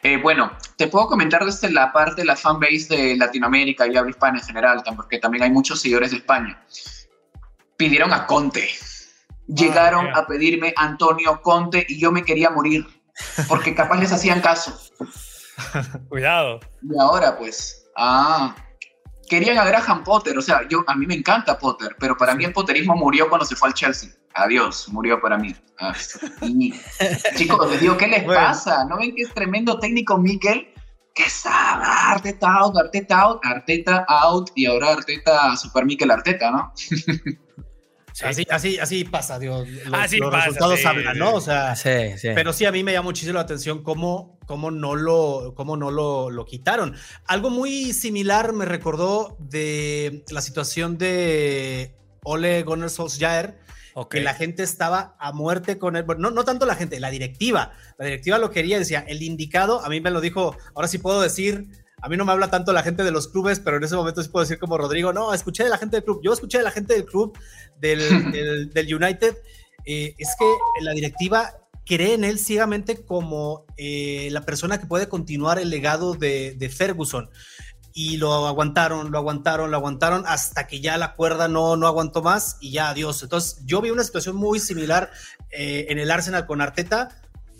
[0.02, 4.10] Eh, bueno, te puedo comentar desde la parte de la fanbase de Latinoamérica y habla
[4.10, 6.62] hispana en general, porque también hay muchos seguidores de España
[7.76, 8.68] pidieron a Conte.
[9.48, 12.86] Llegaron ah, a pedirme Antonio Conte y yo me quería morir,
[13.48, 14.76] porque capaz les hacían caso.
[16.08, 16.60] Cuidado.
[16.82, 18.54] Y ahora pues, ah,
[19.28, 22.44] querían a Graham Potter, o sea, yo a mí me encanta Potter, pero para mí
[22.44, 24.10] el potterismo murió cuando se fue al Chelsea.
[24.34, 25.54] Adiós, murió para mí.
[25.78, 25.94] Ah,
[27.36, 28.84] chicos, les digo, ¿qué les pasa?
[28.84, 30.72] ¿No ven que es tremendo técnico Mikel?
[31.14, 31.84] ¿Qué sabe?
[31.86, 36.72] Arteta out, Arteta out, Arteta out y ahora Arteta, Super Mikel Arteta, ¿no?
[38.24, 39.68] Así, así, así pasa, Dios.
[39.68, 41.34] Los, resultados hablan, ¿no?
[41.34, 41.74] O sea,
[42.34, 45.90] pero sí a mí me llama muchísimo la atención cómo, cómo no, lo, cómo no
[45.90, 46.96] lo, lo quitaron.
[47.26, 53.58] Algo muy similar me recordó de la situación de Ole Gunnar Solskjaer,
[54.10, 56.02] que la gente estaba a muerte con él.
[56.02, 57.72] Bueno, no, no tanto la gente, la directiva.
[57.98, 61.22] La directiva lo quería, decía, el indicado, a mí me lo dijo, ahora sí puedo
[61.22, 61.68] decir
[62.02, 64.22] a mí no me habla tanto la gente de los clubes, pero en ese momento
[64.22, 66.20] sí puedo decir como Rodrigo, no, escuché de la gente del club.
[66.22, 67.36] Yo escuché de la gente del club
[67.80, 69.36] del, del, United.
[69.84, 70.46] Eh, es que
[70.82, 71.54] la directiva
[71.86, 76.68] cree en él ciegamente como eh, la persona que puede continuar el legado de, de,
[76.68, 77.30] Ferguson.
[77.94, 82.20] Y lo aguantaron, lo aguantaron, lo aguantaron hasta que ya la cuerda no, no aguantó
[82.20, 83.22] más y ya adiós.
[83.22, 85.10] Entonces yo vi una situación muy similar
[85.50, 87.08] eh, en el Arsenal con Arteta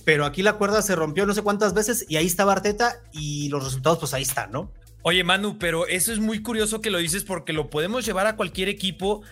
[0.07, 3.49] pero aquí la cuerda se rompió no sé cuántas veces y ahí estaba Arteta y
[3.49, 4.73] los resultados pues ahí están, ¿no?
[5.03, 8.37] Oye Manu, pero eso es muy curioso que lo dices porque lo podemos llevar a
[8.37, 9.23] cualquier equipo.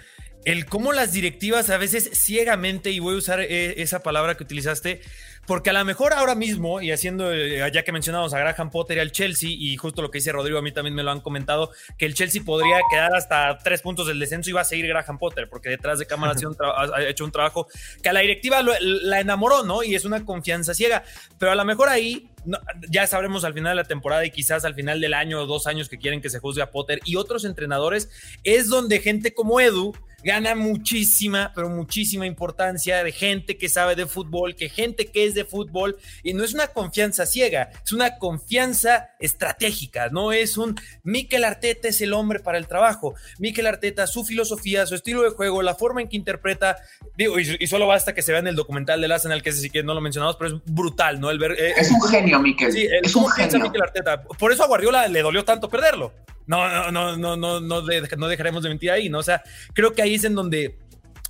[0.44, 4.42] El cómo las directivas a veces ciegamente, y voy a usar eh, esa palabra que
[4.42, 5.00] utilizaste,
[5.46, 8.96] porque a lo mejor ahora mismo, y haciendo, eh, ya que mencionamos a Graham Potter
[8.96, 11.20] y al Chelsea, y justo lo que dice Rodrigo, a mí también me lo han
[11.20, 14.86] comentado, que el Chelsea podría quedar hasta tres puntos del descenso y va a seguir
[14.86, 16.34] Graham Potter, porque detrás de cámara
[16.94, 17.66] ha, hecho un trabajo
[18.02, 19.82] que a la directiva la enamoró, ¿no?
[19.82, 21.02] Y es una confianza ciega.
[21.38, 22.30] Pero a lo mejor ahí
[22.90, 25.66] ya sabremos al final de la temporada y quizás al final del año o dos
[25.66, 28.10] años que quieren que se juzgue a Potter y otros entrenadores,
[28.42, 29.92] es donde gente como Edu
[30.24, 35.34] gana muchísima, pero muchísima importancia de gente que sabe de fútbol, que gente que es
[35.34, 40.74] de fútbol, y no es una confianza ciega, es una confianza estratégica, no es un
[41.02, 45.30] Mikel Arteta es el hombre para el trabajo, Mikel Arteta, su filosofía, su estilo de
[45.30, 46.76] juego, la forma en que interpreta,
[47.16, 49.70] digo, y, solo basta que se vea en el documental del Arsenal, que ese sí
[49.70, 51.30] que no lo mencionamos, pero es brutal, ¿no?
[51.30, 52.72] El ver, eh, es un genio, Mikel.
[52.72, 53.60] Sí, es un genio.
[53.60, 54.22] Mikel Arteta.
[54.22, 56.12] Por eso a Guardiola le dolió tanto perderlo.
[56.46, 59.18] No, no, no, no, no, no, no dejaremos de mentir ahí, ¿no?
[59.18, 60.78] O sea, creo que ahí es en donde,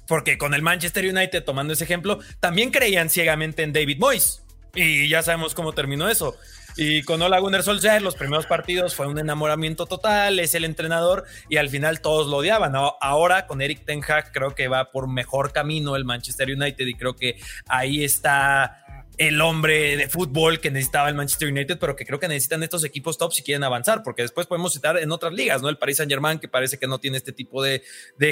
[0.09, 4.43] porque con el Manchester United, tomando ese ejemplo, también creían ciegamente en David Moyes.
[4.75, 6.37] Y ya sabemos cómo terminó eso.
[6.77, 11.25] Y con Ola Gunnar Solskjaer, los primeros partidos fue un enamoramiento total, es el entrenador
[11.49, 12.73] y al final todos lo odiaban.
[12.75, 16.95] Ahora con Eric Ten Hag creo que va por mejor camino el Manchester United y
[16.95, 18.85] creo que ahí está
[19.19, 22.85] el hombre de fútbol que necesitaba el Manchester United, pero que creo que necesitan estos
[22.85, 25.69] equipos top si quieren avanzar, porque después podemos citar en otras ligas, ¿no?
[25.69, 27.83] El Paris Saint Germain, que parece que no tiene este tipo de,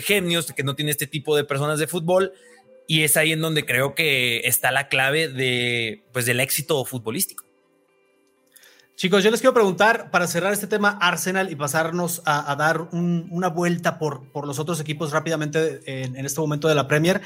[0.05, 2.33] genios, que no tiene este tipo de personas de fútbol,
[2.89, 7.52] y es ahí en donde creo que está la clave de, pues, del éxito futbolístico.
[9.03, 13.49] Chicos, yo les quiero preguntar para cerrar este tema Arsenal y pasarnos a, dar una
[13.49, 17.21] vuelta por, por los otros equipos rápidamente en, en este momento de la Premier.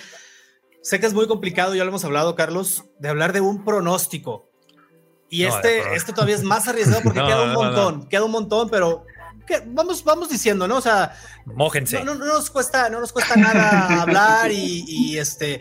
[0.81, 4.49] Sé que es muy complicado, ya lo hemos hablado, Carlos, de hablar de un pronóstico.
[5.29, 9.05] Y este, este todavía es más arriesgado porque queda un montón, queda un montón, pero
[9.67, 10.79] vamos, vamos diciendo, ¿no?
[10.79, 11.13] O sea,
[11.45, 12.03] Mójense.
[12.05, 15.61] No, nos cuesta, no nos cuesta nada hablar y, este,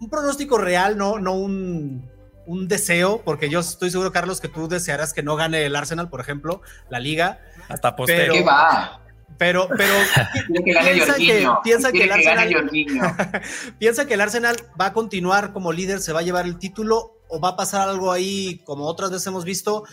[0.00, 2.10] un pronóstico real, no, no un,
[2.46, 6.08] un deseo, porque yo estoy seguro, Carlos, que tú desearás que no gane el Arsenal,
[6.08, 7.40] por ejemplo, la liga.
[7.68, 8.34] Hasta posterior.
[8.34, 9.00] ¿Qué va?
[9.38, 9.92] Pero, pero
[10.64, 12.70] piensa, que, piensa que, el Arsenal,
[13.78, 17.18] piensa que el Arsenal va a continuar como líder, se va a llevar el título
[17.28, 19.84] o va a pasar algo ahí como otras veces hemos visto,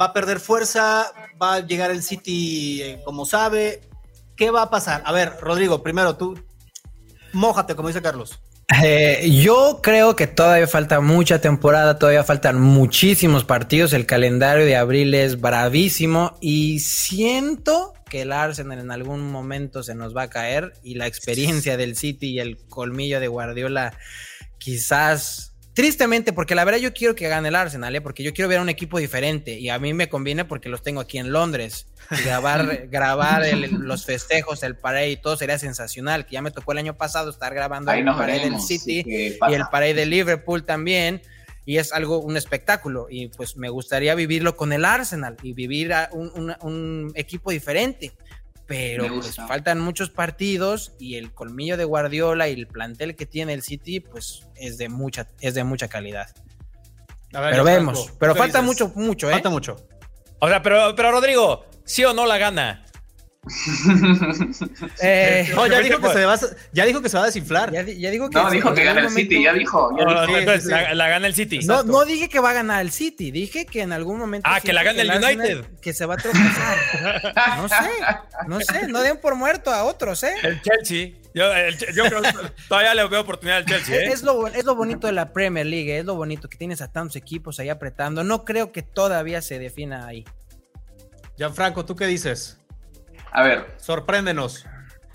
[0.00, 3.80] va a perder fuerza, va a llegar el City eh, como sabe.
[4.36, 5.02] ¿Qué va a pasar?
[5.06, 6.38] A ver, Rodrigo, primero tú,
[7.32, 8.38] mójate, como dice Carlos.
[8.68, 13.92] Eh, yo creo que todavía falta mucha temporada, todavía faltan muchísimos partidos.
[13.92, 19.94] El calendario de abril es bravísimo y siento que el Arsenal en algún momento se
[19.94, 23.96] nos va a caer y la experiencia del City y el colmillo de Guardiola
[24.58, 28.00] quizás Tristemente, porque la verdad yo quiero que gane el Arsenal, ¿eh?
[28.00, 31.02] porque yo quiero ver un equipo diferente y a mí me conviene porque los tengo
[31.02, 31.86] aquí en Londres.
[32.24, 36.78] grabar grabar los festejos, el parade y todo sería sensacional, que ya me tocó el
[36.78, 41.20] año pasado estar grabando el parade del City y el parade de Liverpool también
[41.66, 45.92] y es algo, un espectáculo y pues me gustaría vivirlo con el Arsenal y vivir
[45.92, 48.14] a un, un equipo diferente
[48.66, 53.52] pero pues faltan muchos partidos y el colmillo de Guardiola y el plantel que tiene
[53.52, 56.28] el City, pues es de mucha, es de mucha calidad.
[57.30, 59.32] pero vemos, pero falta mucho, mucho, ¿eh?
[59.32, 59.76] Falta mucho.
[60.40, 62.84] O sea, pero, pero Rodrigo, ¿sí o no la gana?
[65.02, 66.36] Eh, no, ya dijo, que se va,
[66.72, 67.72] ya dijo que se va a desinflar.
[67.72, 69.90] Ya, ya dijo que no, dijo que gana el City, ya dijo.
[69.96, 71.60] La, gana el City.
[71.60, 74.48] No, no dije que va a ganar el City, dije que en algún momento.
[74.50, 75.64] Ah, que la gana el United.
[75.80, 76.78] Que se va a tropezar.
[77.58, 77.90] no sé,
[78.48, 80.34] no sé, no den por muerto a otros, ¿eh?
[80.42, 81.12] El Chelsea.
[81.32, 81.44] Yo,
[81.94, 82.32] yo creo que
[82.68, 83.94] todavía le veo oportunidad al Chelsea.
[83.94, 84.08] ¿eh?
[84.08, 86.90] Es, lo, es lo bonito de la Premier League, es lo bonito que tienes a
[86.90, 88.24] tantos equipos ahí apretando.
[88.24, 90.24] No creo que todavía se defina ahí.
[91.36, 92.58] Gianfranco, ¿tú qué dices?
[93.36, 93.76] A ver.
[93.76, 94.64] Sorpréndenos.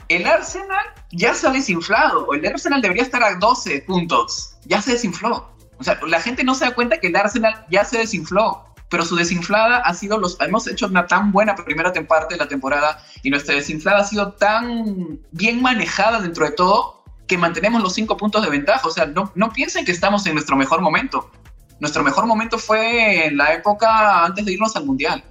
[0.08, 2.32] El Arsenal ya se ha desinflado.
[2.34, 4.58] El Arsenal debería estar a 12 puntos.
[4.66, 5.50] Ya se desinfló.
[5.80, 8.64] O sea, la gente no se da cuenta que el Arsenal ya se desinfló.
[8.90, 10.40] Pero su desinflada ha sido los.
[10.40, 14.34] Hemos hecho una tan buena primera parte de la temporada y nuestra desinflada ha sido
[14.34, 18.88] tan bien manejada dentro de todo que mantenemos los cinco puntos de ventaja.
[18.88, 21.32] O sea, no, no piensen que estamos en nuestro mejor momento.
[21.80, 25.24] Nuestro mejor momento fue en la época antes de irnos al Mundial.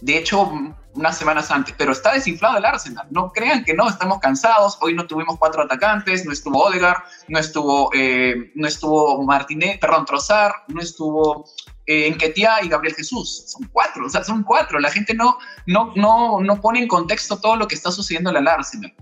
[0.00, 0.50] De hecho,
[0.94, 3.06] unas semanas antes, pero está desinflado el Arsenal.
[3.10, 4.78] No crean que no, estamos cansados.
[4.80, 10.04] Hoy no tuvimos cuatro atacantes, no estuvo Odegar, no estuvo, eh, no estuvo Martínez, perdón,
[10.04, 11.44] Trozar, no estuvo
[11.86, 13.44] eh, Enquetia y Gabriel Jesús.
[13.46, 14.80] Son cuatro, o sea, son cuatro.
[14.80, 18.36] La gente no, no, no, no pone en contexto todo lo que está sucediendo en
[18.36, 18.94] el Arsenal.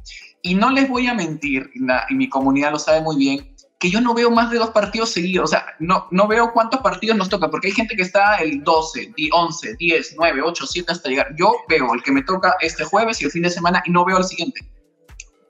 [0.42, 3.47] Y no les voy a mentir, y mi comunidad lo sabe muy bien,
[3.78, 6.80] que yo no veo más de dos partidos seguidos, o sea, no, no veo cuántos
[6.80, 10.92] partidos nos toca, porque hay gente que está el 12, 11, 10, 9, 8, 7
[10.92, 11.28] hasta llegar.
[11.36, 14.04] Yo veo el que me toca este jueves y el fin de semana y no
[14.04, 14.68] veo el siguiente.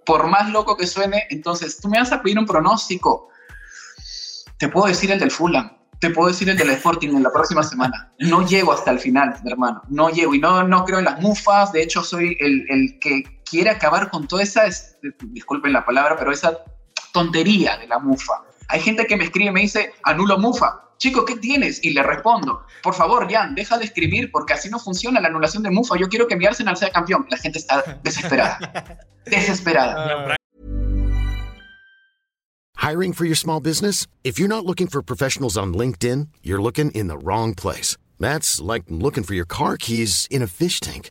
[0.04, 3.30] Por más loco que suene, entonces tú me vas a pedir un pronóstico.
[4.58, 7.62] Te puedo decir el del Fulham, te puedo decir el del Sporting en la próxima
[7.62, 8.12] semana.
[8.18, 11.72] No llego hasta el final, hermano, no llego y no, no creo en las mufas.
[11.72, 14.64] De hecho, soy el, el que quiere acabar con toda esa,
[15.28, 16.58] disculpen la palabra, pero esa
[17.12, 18.42] tontería de la mufa.
[18.68, 20.84] Hay gente que me escribe y me dice, anulo mufa.
[20.98, 21.82] Chico, ¿qué tienes?
[21.84, 25.62] Y le respondo, por favor, Jan, deja de escribir porque así no funciona la anulación
[25.62, 25.96] de mufa.
[25.96, 27.26] Yo quiero que mi Arsenal sea campeón.
[27.30, 28.58] La gente está desesperada.
[29.26, 30.36] desesperada.
[32.78, 34.06] Hiring for your small business?
[34.24, 37.96] If you're not looking for professionals on LinkedIn, you're looking in the wrong place.
[38.18, 41.10] That's like looking for your car keys in a fish tank.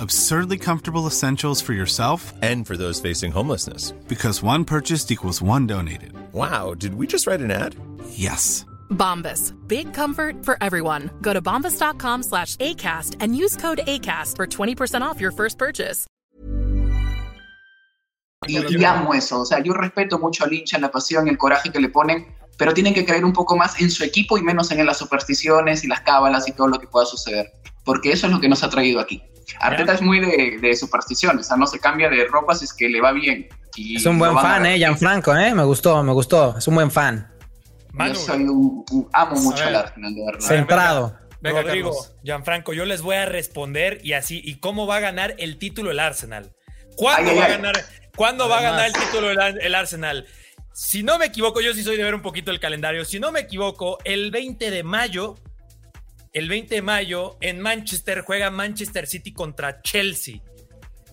[0.00, 3.92] Absurdly comfortable essentials for yourself and for those facing homelessness.
[4.08, 6.12] Because one purchased equals one donated.
[6.32, 7.76] Wow, did we just write an ad?
[8.08, 8.64] Yes.
[8.90, 9.54] Bombas.
[9.68, 11.10] Big comfort for everyone.
[11.20, 16.06] Go to bombas.com slash ACAST and use code ACAST for 20% off your first purchase.
[18.48, 19.40] Y, y amo eso.
[19.40, 22.74] O sea, yo respeto mucho al hincha, la pasión, el coraje que le ponen, pero
[22.74, 25.86] tienen que creer un poco más en su equipo y menos en las supersticiones y
[25.86, 27.52] las cábalas y todo lo que pueda suceder.
[27.84, 29.22] Porque eso es lo que nos ha traído aquí.
[29.60, 32.72] Arteta es muy de, de supersticiones, o sea, no se cambia de ropa si es
[32.72, 33.48] que le va bien.
[33.76, 35.54] Y Es un buen fan, eh, Gianfranco, eh.
[35.54, 36.56] Me gustó, me gustó.
[36.58, 37.28] Es un buen fan.
[37.92, 40.40] Manu, Yo soy un, un- amo mucho al Arsenal, de verdad.
[40.46, 41.18] Centrado.
[41.40, 42.12] Venga, Rodrigo, Carlos.
[42.22, 45.90] Gianfranco, yo les voy a responder y así, ¿y cómo va a ganar el título
[45.90, 46.52] el Arsenal?
[46.96, 47.74] ¿Cuándo Ay, ay, va a ganar,
[48.16, 50.26] ¿cuándo va a ganar el título el, el Arsenal?
[50.72, 53.04] Si no me equivoco, yo sí soy de ver un poquito el calendario.
[53.04, 55.36] Si no me equivoco, el 20 de mayo,
[56.34, 60.40] el 20 de mayo en Manchester juega Manchester City contra Chelsea.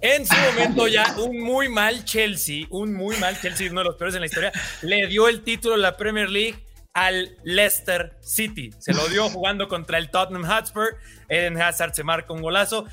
[0.02, 3.96] En su momento ya un muy mal Chelsea, un muy mal Chelsea, uno de los
[3.98, 8.72] peores en la historia, le dio el título de la Premier League al Leicester City.
[8.80, 10.98] Se lo dio jugando contra el Tottenham Hotspur.
[11.30, 12.86] Eden Hazard se marca un golazo.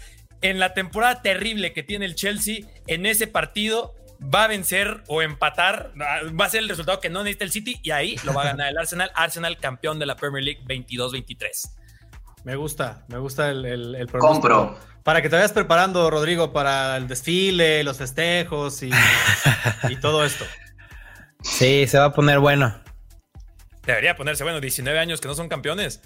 [0.43, 5.23] En la temporada terrible que tiene el Chelsea, en ese partido va a vencer o
[5.23, 8.43] empatar, va a ser el resultado que no necesita el City y ahí lo va
[8.43, 9.11] a ganar el Arsenal.
[9.14, 11.79] Arsenal campeón de la Premier League 22-23.
[12.49, 14.49] Me gusta, me gusta el, el, el pronóstico.
[14.49, 14.79] Compro.
[15.03, 18.91] Para que te vayas preparando, Rodrigo, para el desfile, los festejos y,
[19.91, 20.47] y todo esto.
[21.43, 22.75] Sí, se va a poner bueno.
[23.85, 26.01] Debería ponerse, bueno, 19 años que no son campeones.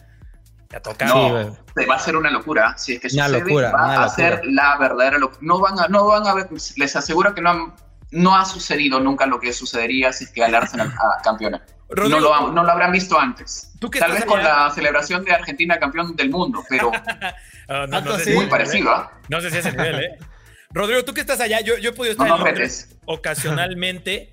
[0.70, 1.06] Ya toca.
[1.06, 1.46] Sí, No, güey.
[1.76, 2.76] se va a ser una locura.
[2.76, 4.10] Si es que Una sucede, locura, va una a locura.
[4.14, 5.38] ser la verdadera locura.
[5.42, 7.74] No van a, no van a ver, les aseguro que no, han-
[8.10, 11.64] no ha sucedido nunca lo que sucedería si es que el Arsenal ah, campeona.
[11.94, 13.72] Rodrigo, no, lo, no lo habrán visto antes.
[13.78, 16.90] Tú Tal vez con allá- la celebración de Argentina campeón del mundo, pero
[17.68, 18.90] Ah, no, sé si- muy parecido.
[18.90, 19.12] ¿ah?
[19.28, 20.18] No sé si es el nivel, ¿eh?
[20.70, 24.32] Rodrigo, tú que estás allá, yo, yo he podido estar en Londres ocasionalmente,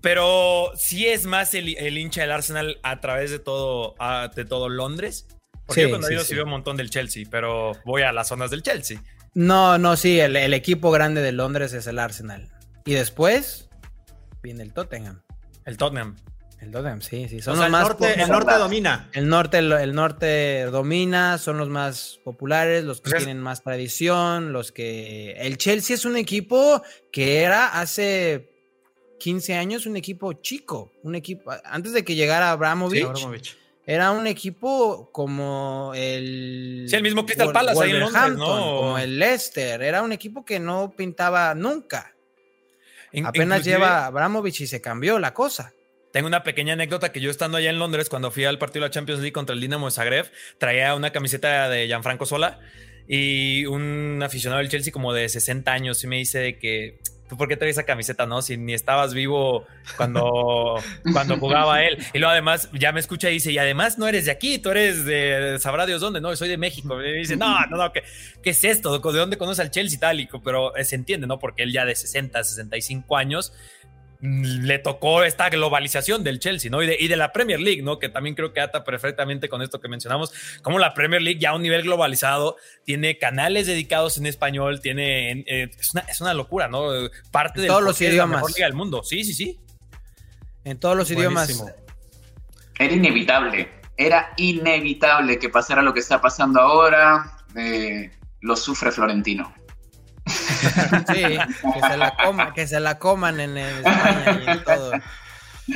[0.00, 4.44] pero sí es más el, el hincha del Arsenal a través de todo, a- de
[4.44, 5.26] todo Londres.
[5.66, 6.28] Porque Sí, yo cuando he sí, ido sí.
[6.30, 9.02] sí veo un montón del Chelsea, pero voy a las zonas del Chelsea.
[9.34, 12.48] No, no, sí, el, el equipo grande de Londres es el Arsenal.
[12.84, 13.68] Y después
[14.42, 15.22] viene el Tottenham.
[15.64, 16.16] El Tottenham.
[16.60, 17.38] El Tottenham, sí, sí.
[17.38, 19.08] O Son sea, el los más norte, el norte domina.
[19.14, 23.62] El norte, el norte domina, son los más populares, los que Pues es- tienen más
[23.62, 25.32] tradición, los que...
[25.38, 28.50] El Chelsea es un equipo que era hace
[29.18, 31.50] 15 años un equipo chico, un equipo...
[31.64, 33.56] Antes de que llegara Abramovich, Sí, Abramovich.
[33.86, 36.84] era un equipo como el...
[36.90, 38.46] Sí, el mismo Crystal Palace ahí en Londres, ¿no?
[38.76, 42.14] Como el Leicester, era un equipo que no pintaba nunca.
[43.12, 45.72] In- Apenas lleva Abramovich y se cambió la cosa.
[46.12, 48.88] Tengo una pequeña anécdota que yo estando allá en Londres, cuando fui al partido de
[48.88, 52.58] la Champions League contra el Dinamo de Zagreb, traía una camiseta de Gianfranco Sola
[53.06, 56.98] y un aficionado del Chelsea como de 60 años y me dice de que
[57.30, 58.42] ¿tú por qué traes esa camiseta, no?
[58.42, 59.64] Si ni estabas vivo
[59.96, 61.96] cuando, cuando jugaba él.
[62.12, 64.70] Y luego además ya me escucha y dice, y además no eres de aquí, tú
[64.70, 67.00] eres de, sabrá Dios dónde, no, soy de México.
[67.00, 68.02] Y me dice, no, no, no, ¿qué,
[68.42, 68.98] qué es esto?
[68.98, 70.18] ¿De dónde conoce al Chelsea y tal?
[70.18, 71.38] Y pero eh, se entiende, ¿no?
[71.38, 73.52] Porque él ya de 60, 65 años
[74.22, 76.82] le tocó esta globalización del Chelsea, ¿no?
[76.82, 77.98] Y de, y de la Premier League, ¿no?
[77.98, 81.50] Que también creo que ata perfectamente con esto que mencionamos, como la Premier League ya
[81.50, 86.20] a un nivel globalizado tiene canales dedicados en español, tiene, en- eh, es, una, es
[86.20, 86.90] una locura, ¿no?
[87.30, 88.36] Parte de todos los la idiomas.
[88.36, 89.58] mejor liga del mundo, sí, sí, sí.
[90.64, 91.50] En todos los idiomas.
[92.78, 93.70] Era inevitable.
[93.96, 97.36] Era inevitable que pasara lo que está pasando ahora.
[97.56, 98.10] eh,
[98.42, 99.52] lo sufre Florentino.
[100.26, 104.92] Sí, que se la, coma- que se la coman en, España y en todo.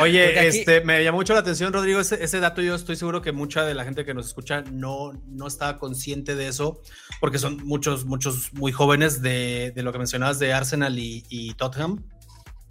[0.01, 2.61] Oye, aquí- este, me llamó mucho la atención, Rodrigo, ese, ese dato.
[2.63, 6.35] Yo estoy seguro que mucha de la gente que nos escucha no, no está consciente
[6.35, 6.81] de eso,
[7.21, 11.55] porque son muchos, muchos muy jóvenes de, de lo que mencionabas de Arsenal y, y
[11.55, 12.03] Tottenham.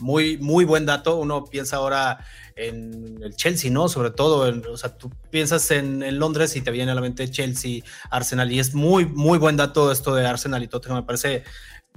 [0.03, 1.15] Muy, muy buen dato.
[1.17, 2.19] Uno piensa ahora
[2.55, 3.87] en el Chelsea, ¿no?
[3.87, 7.01] Sobre todo, en- o sea, tú piensas en, en Londres y te viene a la
[7.01, 10.97] mente Chelsea, Arsenal, y es muy, muy buen dato esto de Arsenal y Tottenham.
[10.99, 11.43] Me parece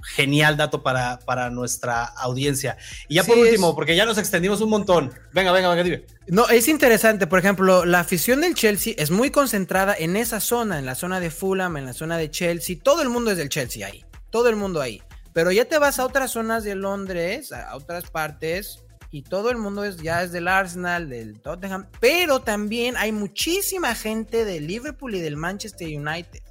[0.01, 2.77] genial dato para, para nuestra audiencia.
[3.07, 5.11] Y ya por último, es- porque ya nos extendimos un montón.
[5.33, 6.05] Venga, venga, venga, dime.
[6.27, 10.79] No, es interesante, por ejemplo, la afición del Chelsea es muy concentrada en esa zona,
[10.79, 12.77] en la zona de Fulham, en la zona de Chelsea.
[12.81, 15.01] Todo el mundo es del Chelsea ahí, todo el mundo ahí.
[15.37, 19.57] Pero ya te vas a otras zonas de Londres, a otras partes, y todo el
[19.57, 21.85] mundo es, ya es del Arsenal, del Tottenham.
[21.99, 26.41] Pero también hay muchísima gente del Liverpool y del Manchester United.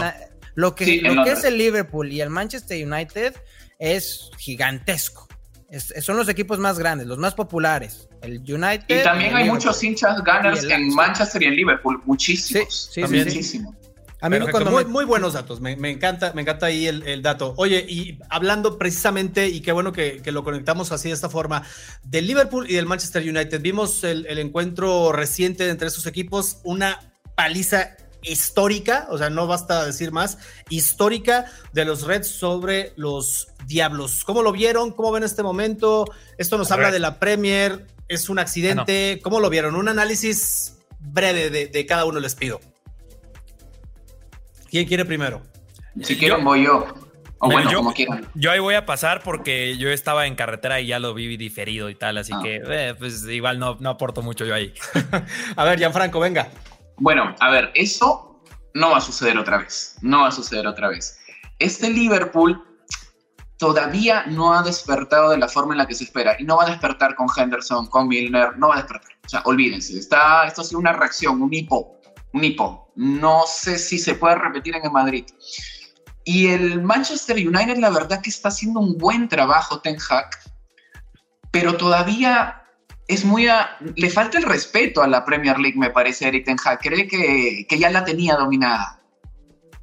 [0.00, 0.16] La-
[0.54, 3.34] Lo que, Sí, lo que es el Liverpool y el Manchester United
[3.78, 5.28] es gigantesco.
[5.68, 8.08] Es- son los equipos más grandes, los más populares.
[8.22, 8.84] El United.
[8.88, 9.48] Y también el hay Liverpool.
[9.68, 10.94] muchos hinchas gunners el en.
[10.94, 12.00] Manchester y en Liverpool.
[12.06, 12.74] Muchísimos.
[12.86, 13.58] Sí, sí, También sí, sí.
[13.58, 13.74] muchísimos.
[14.22, 16.86] A mí Perfecto, cuando muy, me- muy buenos datos, me, me encanta, me encanta ahí
[16.86, 17.54] el, el dato.
[17.56, 21.62] Oye, y hablando precisamente, y qué bueno que, que lo conectamos así de esta forma,
[22.02, 27.14] del Liverpool y del Manchester United, vimos el, el encuentro reciente entre esos equipos, una
[27.34, 30.36] paliza histórica, o sea, no basta decir más,
[30.68, 34.24] histórica de los Reds sobre los Diablos.
[34.24, 34.92] ¿Cómo lo vieron?
[34.92, 36.04] ¿Cómo ven este momento?
[36.36, 36.94] Esto nos A habla ver.
[36.94, 39.74] de la Premier, es un accidente, ¿cómo lo vieron?
[39.76, 42.60] Un análisis breve de, de cada uno les pido.
[44.70, 45.42] ¿Quién quiere primero?
[46.02, 46.86] Si quieren voy yo.
[47.42, 48.26] O Bueno, bueno, yo- como quieran.
[48.34, 51.88] Yo ahí voy a pasar porque yo estaba en carretera y ya lo vi diferido
[51.88, 52.40] y tal, así Ah.
[52.42, 54.74] que eh, pues igual no, no aporto mucho yo ahí.
[55.56, 56.48] A ver, Gianfranco, venga.
[56.98, 58.42] Bueno, a ver, eso
[58.74, 59.96] no va a suceder otra vez.
[60.02, 61.18] No va a suceder otra vez.
[61.58, 62.62] Este Liverpool
[63.56, 66.36] todavía no ha despertado de la forma en la que se espera.
[66.38, 69.12] Y no va a despertar con Henderson, con Milner, no va a despertar.
[69.24, 69.98] O sea, olvídense.
[69.98, 71.99] Está, esto ha sido una reacción, un hipo.
[72.32, 72.92] Un hipo.
[72.94, 75.24] No sé si se puede repetir en el Madrid.
[76.24, 80.30] Y el Manchester United, la verdad que está haciendo un buen trabajo, Ten Hag,
[81.50, 82.62] pero todavía
[83.08, 83.48] es muy
[83.96, 86.78] le falta el respeto a la Premier League, me parece, Eric Ten Hag.
[86.78, 89.00] Cree que, que ya la tenía dominada.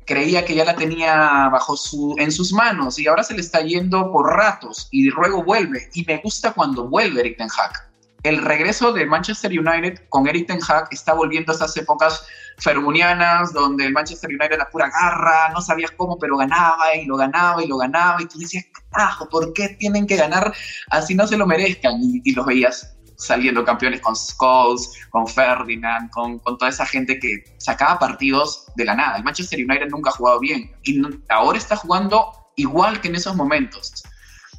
[0.06, 3.60] Creía que ya la tenía bajo su, en sus manos y ahora se le está
[3.60, 5.90] yendo por ratos y luego vuelve.
[5.94, 7.87] Y me gusta cuando vuelve Eric Ten Hag.
[8.28, 13.54] El regreso de Manchester United con Eric Ten Hag está volviendo a esas épocas fergunianas
[13.54, 17.64] donde el Manchester United era pura garra, no sabías cómo, pero ganaba y lo ganaba
[17.64, 20.54] y lo ganaba y tú decías, carajo, ¿por qué tienen que ganar
[20.90, 22.02] así no se lo merezcan?
[22.02, 27.98] Y, los veías saliendo campeones con Scholes, con Ferdinand, con, toda esa gente que sacaba
[27.98, 29.16] partidos de la nada.
[29.16, 33.38] El Manchester United nunca ha jugado bien y ahora está jugando igual que en esos
[33.38, 34.04] momentos.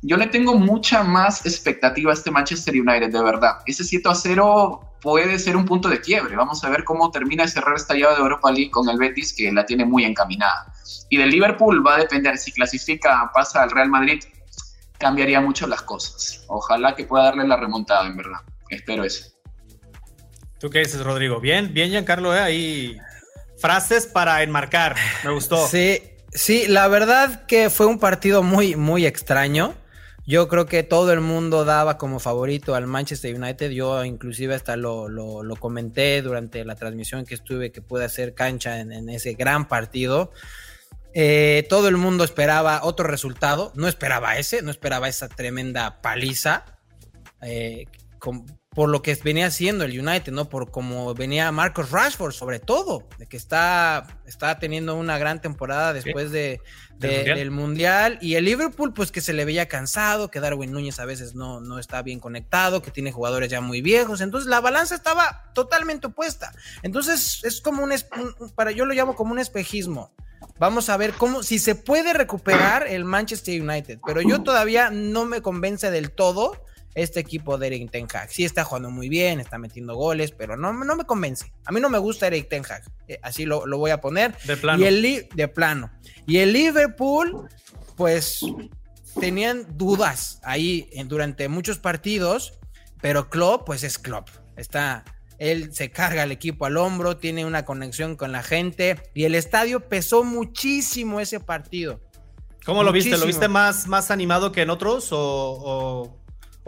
[0.03, 3.59] Yo le tengo mucha más expectativa a este Manchester United, de verdad.
[3.67, 6.37] Ese 7 a 0 puede ser un punto de quiebre.
[6.37, 9.33] Vamos a ver cómo termina de cerrar esta llave de Europa League con el Betis,
[9.33, 10.73] que la tiene muy encaminada.
[11.09, 14.23] Y del Liverpool va a depender si clasifica, pasa al Real Madrid,
[14.99, 16.45] cambiaría mucho las cosas.
[16.49, 18.41] Ojalá que pueda darle la remontada, en verdad.
[18.71, 19.27] Espero eso.
[20.61, 21.41] ¿Tú qué dices, Rodrigo?
[21.41, 22.41] Bien, bien, Giancarlo, ¿eh?
[22.41, 22.99] ahí
[23.59, 24.97] frases para enmarcar.
[25.25, 25.67] Me gustó.
[25.67, 29.75] Sí, sí, la verdad que fue un partido muy, muy extraño.
[30.29, 33.71] Yo creo que todo el mundo daba como favorito al Manchester United.
[33.71, 38.79] Yo inclusive hasta lo, lo- comenté durante la transmisión que estuve que pude hacer cancha
[38.79, 40.31] en, ese gran partido.
[41.15, 43.73] Eh, todo el mundo esperaba otro resultado.
[43.75, 46.77] No esperaba ese, no esperaba esa tremenda paliza.
[47.41, 47.87] eh,
[48.79, 50.49] por lo que venía haciendo el United, ¿no?
[50.49, 55.93] Por como venía Marcos Rashford, sobre todo, de que está, está teniendo una gran temporada
[55.93, 56.61] después de,
[56.97, 57.39] Del de- Mundial.
[57.39, 58.19] del Mundial.
[58.23, 61.59] Y el Liverpool, pues que se le veía cansado, que Darwin Núñez a veces no,
[61.61, 64.21] no está bien conectado, que tiene jugadores ya muy viejos.
[64.21, 66.53] Entonces la balanza estaba totalmente opuesta.
[66.85, 67.93] Entonces es como un-
[68.55, 70.13] para yo lo llamo como un espejismo.
[70.61, 75.25] Vamos a ver cómo, si se puede recuperar el Manchester United, pero yo todavía no
[75.25, 76.63] me convence del todo
[76.99, 78.31] este equipo de Eric Ten Hag.
[78.31, 81.53] Sí está jugando muy bien, está metiendo goles, pero no, no me convence.
[81.65, 84.37] A mí no me gusta Eric Ten Hag, eh, así lo, lo voy a poner.
[84.45, 84.83] De plano.
[84.83, 85.91] Y el de plano.
[86.27, 87.49] Y el Liverpool,
[87.97, 88.41] pues
[89.21, 92.59] tenían dudas ahí en- durante muchos partidos,
[93.01, 94.29] pero Klopp, pues es Klopp.
[94.57, 95.05] Está,
[95.39, 99.35] él se carga el equipo al hombro, tiene una conexión con la gente y el
[99.35, 102.01] estadio pesó muchísimo ese partido.
[102.65, 103.17] ¿Cómo lo viste?
[103.17, 105.11] ¿Lo viste más, más animado que en otros?
[105.13, 106.19] ¿O, o,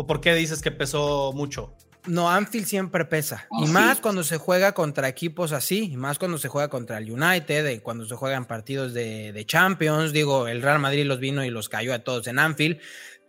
[0.00, 1.74] o por qué dices que pesó mucho?
[2.06, 3.46] No, Anfield siempre pesa.
[3.52, 3.72] Ah, y sí.
[3.72, 7.68] más cuando se juega contra equipos así, y más cuando se juega contra el United,
[7.68, 10.14] y cuando se juegan partidos de, de Champions.
[10.14, 12.78] Digo, el Real Madrid los vino y los cayó a todos en Anfield,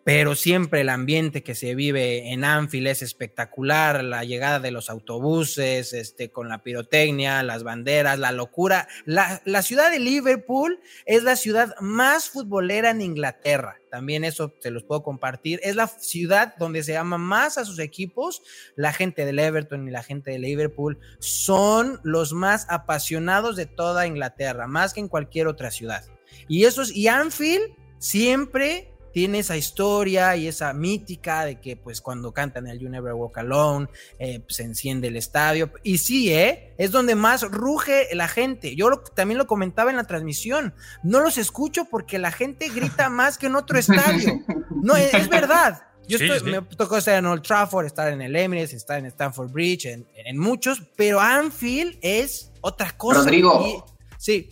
[0.03, 4.03] pero siempre el ambiente que se vive en Anfield es espectacular.
[4.03, 8.87] La llegada de los autobuses, este, con la pirotecnia, las banderas, la locura.
[9.05, 13.77] La, la ciudad de Liverpool es la ciudad más futbolera en Inglaterra.
[13.91, 15.59] También eso se los puedo compartir.
[15.63, 18.41] Es la ciudad donde se ama más a sus equipos
[18.75, 24.07] la gente del Everton y la gente de Liverpool son los más apasionados de toda
[24.07, 26.05] Inglaterra, más que en cualquier otra ciudad.
[26.47, 32.01] Y eso es, y Anfield siempre tiene esa historia y esa mítica de que pues
[32.01, 33.87] cuando cantan el You Never Walk Alone
[34.19, 36.73] eh, pues, se enciende el estadio y sí, ¿eh?
[36.77, 38.75] es donde más ruge la gente.
[38.75, 43.09] Yo lo- también lo comentaba en la transmisión, no los escucho porque la gente grita
[43.09, 44.41] más que en otro estadio.
[44.81, 45.83] No, es, es verdad.
[46.07, 46.45] Yo Sí, estoy- sí.
[46.45, 50.07] me tocó estar en Old Trafford, estar en el Emirates, estar en Stamford Bridge, en,
[50.15, 53.19] en muchos, pero Anfield es otra cosa.
[53.19, 53.65] Rodrigo.
[53.67, 54.49] Y- sí,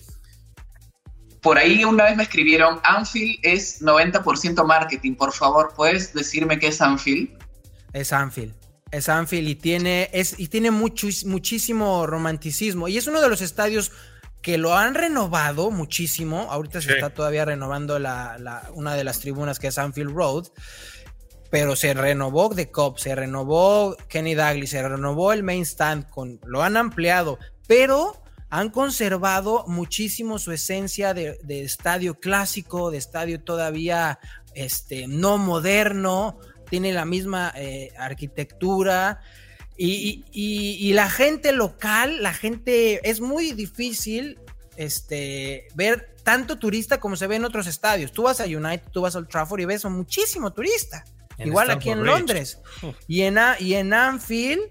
[1.42, 6.68] Por ahí una vez me escribieron, Anfield es 90% marketing, por favor, ¿puedes decirme qué
[6.68, 7.30] es Anfield?
[7.94, 8.54] es Anfield.
[8.92, 12.88] Es Anfield y tiene, es, y tiene mucho, muchísimo romanticismo.
[12.88, 13.92] Y es uno de los estadios
[14.42, 16.48] que lo han renovado muchísimo.
[16.52, 16.94] Ahorita se Sí.
[16.96, 20.48] está todavía renovando la, la- una de las tribunas que es Anfield Road.
[21.52, 26.40] Pero se renovó The Cop, se renovó Kenny Dalglish, se renovó el main stand, con,
[26.46, 33.41] lo han ampliado, pero han conservado muchísimo su esencia de, de estadio clásico, de estadio
[33.41, 34.20] todavía
[34.56, 36.39] este, no moderno,
[36.70, 39.22] tiene la misma eh, arquitectura.
[39.78, 44.38] Y, y- y- y la gente local, la gente, es muy difícil
[44.78, 48.12] este, ver tanto turista como se ve en otros estadios.
[48.12, 51.04] Tú vas a United, tú vas al Trafford y ves muchísimo turista.
[51.50, 52.60] Igual aquí en Londres.
[53.08, 54.62] Y en, y en Anfield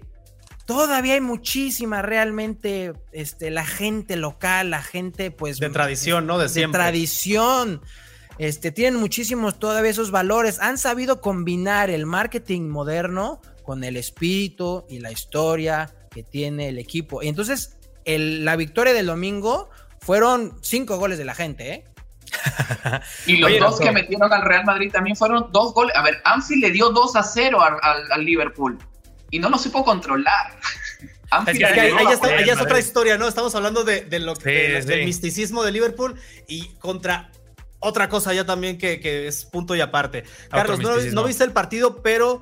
[0.69, 5.57] todavía hay muchísima realmente este, la gente local, la gente pues...
[5.57, 6.37] De tradición, ¿no?
[6.37, 7.81] De, de tradición.
[8.37, 10.59] Este, tienen muchísimos todavía esos valores.
[10.59, 16.77] Han sabido combinar el marketing moderno con el espíritu y la historia que tiene el
[16.77, 17.23] equipo.
[17.23, 21.85] Y entonces, el, la victoria del domingo fueron cinco goles de la gente, ¿eh?
[23.25, 25.95] y los dos que metieron al Real Madrid también fueron dos goles.
[25.95, 27.59] A ver, Anfield le dio 2 a 0
[28.11, 28.77] al Liverpool
[29.31, 30.59] y no lo supo controlar.
[31.45, 31.93] Es que ahí,
[32.49, 33.27] es otra historia, ¿no?
[33.27, 36.15] Estamos hablando de, lo, del misticismo de Liverpool
[36.47, 37.29] y contra
[37.77, 40.23] otra cosa ya también que, es punto y aparte.
[40.49, 40.79] Carlos,
[41.13, 42.41] no, viste el partido, pero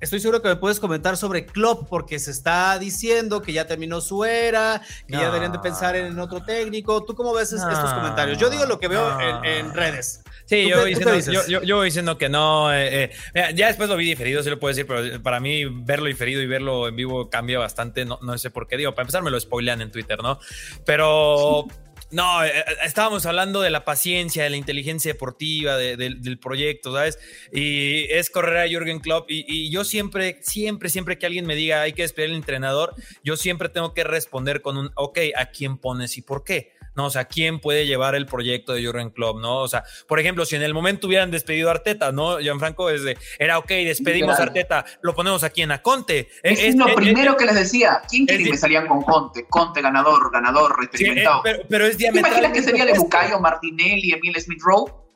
[0.00, 4.00] estoy seguro que me puedes comentar sobre Klopp porque se está diciendo que ya terminó
[4.00, 7.04] su era, que ya deberían de pensar en otro técnico.
[7.04, 8.38] ¿Tú cómo ves estos comentarios?
[8.38, 10.22] Yo digo lo que veo en redes.
[10.46, 12.72] Sí, yo, voy diciendo, yo, diciendo, que no.
[12.72, 16.06] Eh, eh, ya después lo vi diferido, se lo puedo decir, pero para mí verlo
[16.06, 18.04] diferido y verlo en vivo cambia bastante.
[18.04, 18.76] No, no sé por qué.
[18.76, 20.38] Digo, para empezar me lo spoilean en Twitter, ¿no?
[20.84, 21.66] Pero
[22.10, 27.18] no, eh, estábamos hablando de la paciencia, de la inteligencia deportiva, del proyecto, ¿sabes?
[27.52, 29.30] Y es correr a Jürgen Klopp.
[29.30, 32.94] Y, y, yo siempre, siempre, siempre que alguien me diga hay que despedir al entrenador,
[33.24, 36.75] yo siempre tengo que responder con un, ok, ¿a quién pones y por qué?
[36.96, 37.06] ¿No?
[37.06, 39.58] O sea, ¿quién puede llevar el proyecto de Jurgen Klopp, no?
[39.58, 42.38] O sea, por ejemplo, si en el momento hubieran despedido a Arteta, ¿no?
[42.38, 46.28] Gianfranco desde, era ok, despedimos a Arteta, lo ponemos aquí en Aconte.
[46.42, 49.46] Es, lo primero que les decía, ¿quién quiere que salían con Conte?
[49.48, 51.40] Conte, ganador, ganador, experimentado.
[51.42, 51.96] pero, pero, es.
[51.96, 55.06] ¿Te imaginas que sería de Bucayo, Martinelli, Emil Smith Rowe?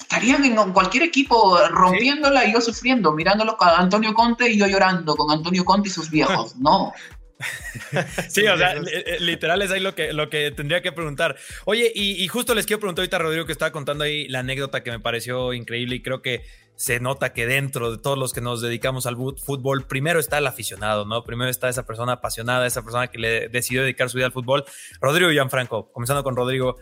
[0.00, 5.14] estarían en cualquier equipo rompiéndola y yo sufriendo, mirándolo con Antonio Conte y yo llorando
[5.14, 6.54] con Antonio Conte y sus viejos.
[6.60, 6.92] No.
[8.28, 8.74] sí, o sea,
[9.20, 11.36] literal es ahí lo que, lo que tendría que preguntar.
[11.64, 14.82] Oye, y, justo les quiero preguntar ahorita a Rodrigo que estaba contando ahí la anécdota
[14.82, 16.44] que me pareció increíble y creo que
[16.76, 20.46] se nota que dentro de todos los que nos dedicamos al fútbol, primero está el
[20.46, 21.24] aficionado, ¿no?
[21.24, 24.64] Primero está esa persona apasionada, esa persona que le decidió dedicar su vida al fútbol.
[25.00, 26.78] Rodrigo y Gianfranco, comenzando con Rodrigo,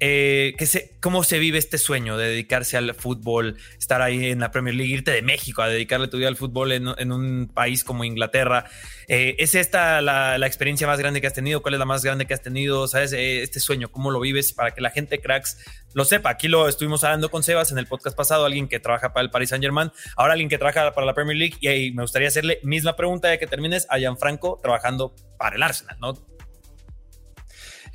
[0.00, 0.54] eh,
[1.00, 4.92] ¿Cómo se vive este sueño de dedicarse al fútbol, estar ahí en la Premier League,
[4.92, 8.66] irte de México a dedicarle tu vida al fútbol en, un país como Inglaterra?
[9.08, 11.62] Eh, ¿Es esta la, experiencia más grande que has tenido?
[11.62, 12.88] ¿Cuál es la más grande que has tenido?
[12.88, 13.12] ¿Sabes?
[13.12, 15.58] Eh, este sueño, ¿cómo lo vives para que la gente cracks
[15.94, 16.30] lo sepa?
[16.30, 19.30] Aquí lo estuvimos hablando con Sebas en el podcast pasado, alguien que trabaja para el
[19.30, 22.28] Paris Saint Germain, ahora alguien que trabaja para la Premier League y ahí me gustaría
[22.28, 26.35] hacerle misma pregunta de que termines a Gianfranco trabajando para el Arsenal, ¿no?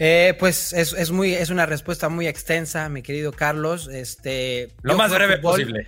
[0.03, 3.87] Eh, pues es, muy, es una respuesta muy extensa, mi querido Carlos.
[3.87, 5.85] Este, Lo más breve posible.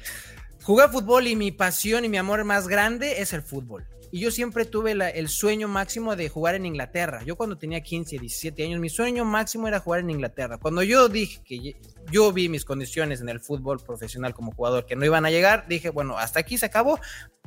[0.62, 3.88] Jugué fútbol y mi pasión y mi amor más grande es el fútbol.
[4.12, 7.24] Y yo siempre tuve el sueño máximo de jugar en Inglaterra.
[7.24, 10.60] Yo cuando tenía 15, 17 años, mi sueño máximo era jugar en Inglaterra.
[10.60, 11.76] Cuando yo dije que
[12.12, 15.66] yo vi mis condiciones en el fútbol profesional como jugador que no iban a llegar,
[15.68, 17.00] dije, bueno, hasta aquí se acabó.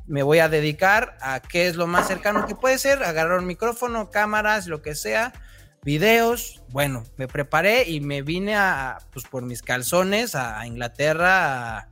[0.08, 3.46] Me voy a dedicar a qué es lo más cercano que puede ser, agarrar un
[3.46, 5.32] micrófono, cámaras, lo que sea
[5.82, 6.62] videos.
[6.70, 11.88] Bueno, me preparé y me vine a, pues por mis calzones a, Inglaterra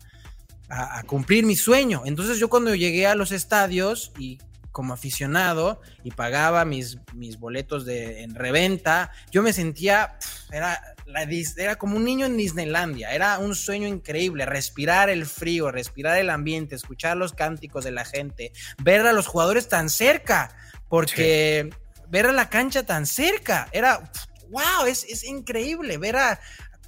[0.69, 2.03] a, cumplir mi sueño.
[2.05, 4.39] Entonces yo cuando llegué a los estadios y
[4.75, 10.19] como aficionado y pagaba mis, mis boletos de, en reventa, yo me sentía,
[10.51, 10.97] era,
[11.57, 16.29] era como un niño en Disneylandia, era un sueño increíble, respirar el frío, respirar el
[16.29, 20.57] ambiente, escuchar los cánticos de la gente, ver a los jugadores tan cerca,
[20.89, 21.71] porque
[22.09, 23.69] ver a la cancha tan cerca.
[23.73, 24.11] Era,
[24.51, 26.41] wow, es, increíble ver a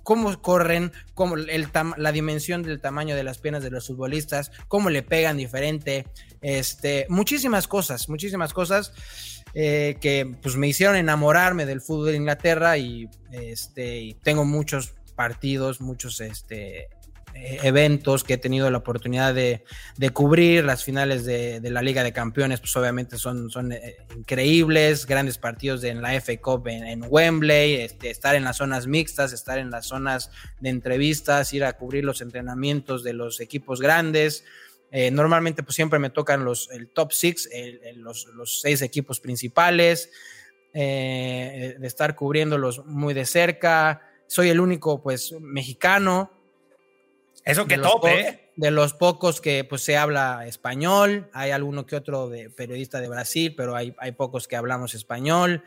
[0.02, 4.88] cómo corren, cómo el la dimensión del tamaño de las piernas de los futbolistas, cómo
[4.88, 6.06] le pegan diferente,
[6.42, 8.92] este, muchísimas cosas, muchísimas cosas
[9.54, 14.94] eh, que pues me hicieron enamorarme del fútbol de Inglaterra y, este, y tengo muchos
[15.16, 16.88] partidos, muchos este,
[17.44, 19.62] eventos que he tenido la oportunidad de,
[20.12, 25.84] cubrir, las finales de, la Liga de Campeones, pues obviamente son, eh, increíbles, grandes partidos
[25.84, 29.86] en la FA Cup en, Wembley, este, estar en las zonas mixtas, estar en las
[29.86, 30.30] zonas
[30.60, 34.44] de entrevistas, ir a cubrir los entrenamientos de los equipos grandes.
[34.90, 37.48] Eh, normalmente pues siempre me tocan los, el top six,
[37.96, 40.10] los, seis equipos principales,
[40.72, 44.02] de estar cubriéndolos muy de cerca.
[44.26, 46.36] Soy el único pues mexicano
[47.46, 48.50] eso que top, ¿eh?
[48.56, 53.08] De los pocos que pues se habla español, hay alguno que otro de periodista de
[53.08, 55.62] Brasil, pero hay, hay pocos que hablamos español.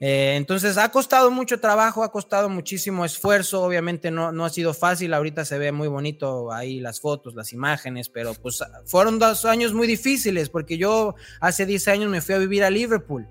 [0.00, 4.72] Eh, entonces ha costado mucho trabajo, ha costado muchísimo esfuerzo, obviamente no, no ha sido
[4.72, 9.44] fácil, ahorita se ve muy bonito ahí las fotos, las imágenes, pero pues fueron dos
[9.44, 13.26] años muy difíciles porque yo hace 10 años me fui a vivir a Liverpool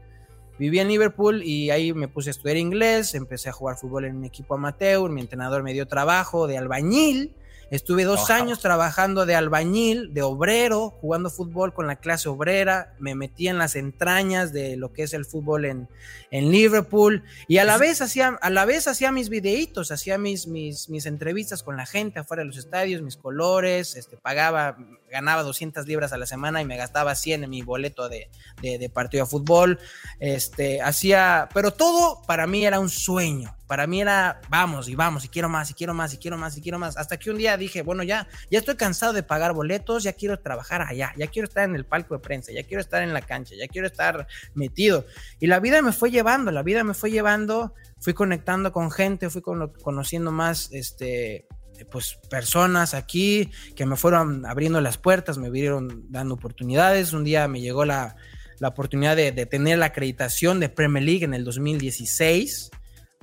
[0.59, 4.17] Viví en Liverpool y ahí me puse a estudiar inglés, empecé a jugar fútbol en
[4.17, 7.33] un equipo amateur, mi entrenador me dio trabajo de albañil
[7.71, 12.95] Estuve dos años trabajando de albañil, de obrero, jugando fútbol con la clase obrera.
[12.99, 15.89] Me metí en las entrañas de lo que es el fútbol en,
[16.31, 17.23] en Liverpool.
[17.47, 21.05] Y a la vez hacía, a la vez hacía mis videitos, hacía mis, mis, mis
[21.05, 24.77] entrevistas con la gente afuera de los estadios, mis colores, este, pagaba,
[25.09, 28.29] ganaba 200 libras a la semana y me gastaba 100 en mi boleto de,
[28.61, 29.79] de, partido de fútbol.
[30.19, 35.25] Este, hacía, pero todo para mí era un sueño para mí era vamos y vamos
[35.25, 36.97] y quiero más y quiero más y quiero más y quiero más.
[36.97, 40.39] Hasta que un día dije, bueno, ya, ya estoy cansado de pagar boletos, ya quiero
[40.39, 43.21] trabajar allá, ya quiero estar en el palco de prensa, ya quiero estar en la
[43.21, 45.05] cancha, ya quiero estar metido.
[45.39, 49.29] Y la vida me fue llevando, la vida me fue llevando, fui conectando con gente,
[49.29, 51.45] fui conociendo más, este,
[51.85, 57.13] pues personas aquí que me fueron abriendo las puertas, me vieron dando oportunidades.
[57.13, 58.15] Un día me llegó la,
[58.59, 62.71] la oportunidad de, tener la acreditación de Premier League en el 2016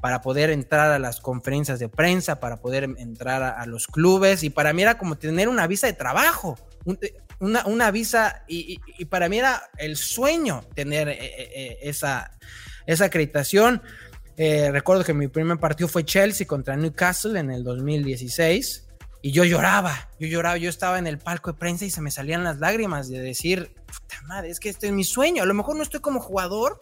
[0.01, 4.43] para poder entrar a las conferencias de prensa, para poder entrar a, los clubes.
[4.43, 6.59] Y para mí era como tener una visa de trabajo,
[7.01, 12.31] eh, una, visa, y, para mí era el sueño tener eh, eh, esa,
[12.87, 13.83] esa acreditación.
[14.37, 18.87] Recuerdo que mi primer partido fue Chelsea contra Newcastle en el 2016
[19.23, 22.11] y yo lloraba, yo lloraba, yo estaba en el palco de prensa y se me
[22.11, 25.55] salían las lágrimas de decir, puta madre, es que este es mi sueño, a lo
[25.55, 26.79] mejor no estoy como jugador,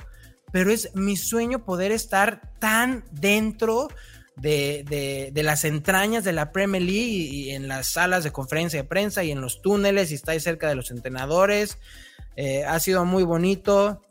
[0.53, 3.89] pero es mi sueño poder estar tan dentro
[4.37, 9.25] de, las entrañas de la Premier League y, en las salas de conferencia de prensa
[9.25, 11.79] y en los túneles y estar cerca de los entrenadores.
[12.37, 14.03] Eh, ha sido muy bonito.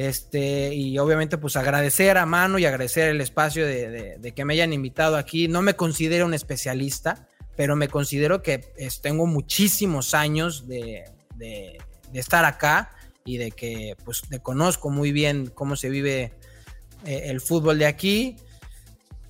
[0.00, 4.72] Este, y obviamente, pues agradecer a mano y agradecer el espacio de, que me hayan
[4.72, 5.46] invitado aquí.
[5.46, 8.64] No me considero un especialista, pero me considero que
[9.02, 11.04] tengo muchísimos años de,
[12.14, 12.92] estar acá
[13.26, 16.32] y de que pues te conozco muy bien cómo se vive
[17.04, 18.36] eh, el fútbol de aquí.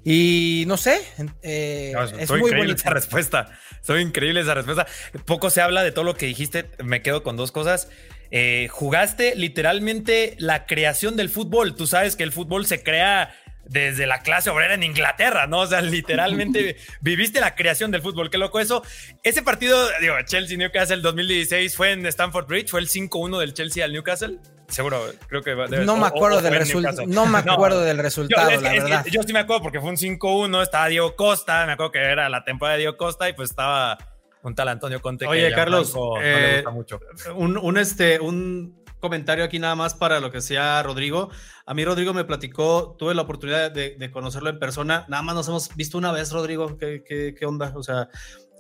[0.05, 1.01] Y no sé,
[1.43, 3.59] eh, es muy increíble esa respuesta.
[3.83, 4.87] Soy increíble esa respuesta.
[5.25, 6.71] Poco se habla de todo lo que dijiste.
[6.79, 7.89] Me quedo con dos cosas.
[8.31, 11.75] Eh, jugaste literalmente la creación del fútbol.
[11.75, 13.35] Tú sabes que el fútbol se crea
[13.71, 15.61] desde la clase obrera en Inglaterra, ¿no?
[15.61, 18.31] O sea, literalmente viviste la creación del fútbol.
[18.31, 18.83] Qué loco eso.
[19.23, 23.93] Ese partido, digo, Chelsea-Newcastle 2016 fue en Stamford Bridge, fue el 5-1 del Chelsea al
[23.93, 24.39] Newcastle.
[24.67, 25.55] Seguro, creo que
[25.85, 27.03] no, me acuerdo del resultado.
[27.07, 29.05] No me acuerdo del resultado, la verdad.
[29.07, 32.29] yo sí me acuerdo porque fue un 5-1, estaba Diego Costa, me acuerdo que era
[32.29, 33.99] la temporada de Diego Costa y pues estaba
[34.43, 35.27] un tal Antonio Conte.
[35.27, 37.01] Oye, Carlos, eh, mucho.
[37.37, 41.31] Un, un, este, un comentario aquí nada más para lo que sea Rodrigo.
[41.67, 45.49] A mí Rodrigo me platicó, tuve la oportunidad de, conocerlo en persona, nada más nos
[45.49, 47.73] hemos visto una vez, Rodrigo, ¿qué, qué, onda?
[47.75, 48.09] O sea,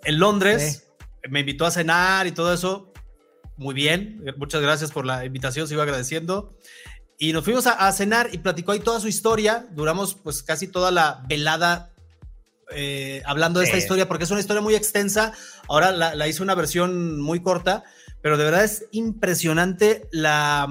[0.04, 0.88] en Londres
[1.28, 2.92] me invitó a cenar y todo eso,
[3.56, 6.56] muy bien, muchas gracias por la invitación, sigo agradeciendo.
[7.18, 10.90] Y nos fuimos a, cenar y platicó ahí toda su historia, duramos pues casi toda
[10.90, 11.92] la velada
[12.72, 15.32] eh, hablando de esta historia, porque es una historia muy extensa,
[15.68, 17.84] ahora la, la hice una versión muy corta,
[18.22, 20.68] pero de verdad es impresionante la,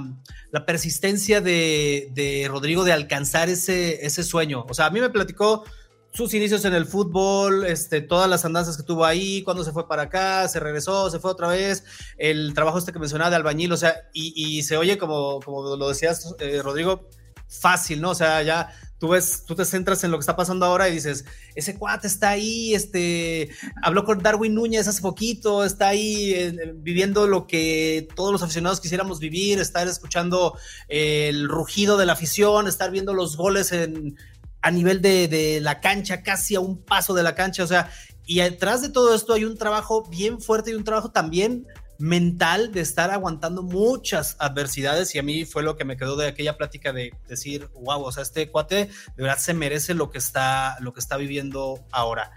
[0.66, 4.66] persistencia de, Rodrigo de alcanzar ese, ese sueño.
[4.70, 5.64] O sea, a mí me platicó
[6.12, 9.88] sus inicios en el fútbol, este, todas las andanzas que tuvo ahí, cuando se fue
[9.88, 11.84] para acá, se regresó, se fue otra vez,
[12.18, 15.90] el trabajo este que mencionaba de albañil, o sea, y, se oye como, como lo
[15.90, 17.08] decías, eh, Rodrigo,
[17.48, 18.12] fácil, ¿no?
[18.12, 18.70] O sea, ya
[19.00, 21.26] tú ves, tú te centras en lo que está pasando ahora y dices,
[21.56, 23.50] ese cuate está ahí, este,
[23.82, 29.20] habló con Darwin Núñez hace poquito, está ahí viviendo lo que todos los aficionados quisiéramos
[29.20, 30.58] vivir, estar escuchando
[30.90, 34.18] el rugido de la afición, estar viendo los goles en,
[34.62, 37.90] a nivel de, de la cancha, casi a un paso de la cancha, o sea,
[38.26, 41.66] y detrás de todo esto hay un trabajo bien fuerte y un trabajo también
[42.00, 46.28] mental de estar aguantando muchas adversidades y a mí fue lo que me quedó de
[46.28, 50.18] aquella plática de decir, wow, o sea, este cuate de verdad se merece lo que
[50.18, 52.32] está, lo que está viviendo ahora.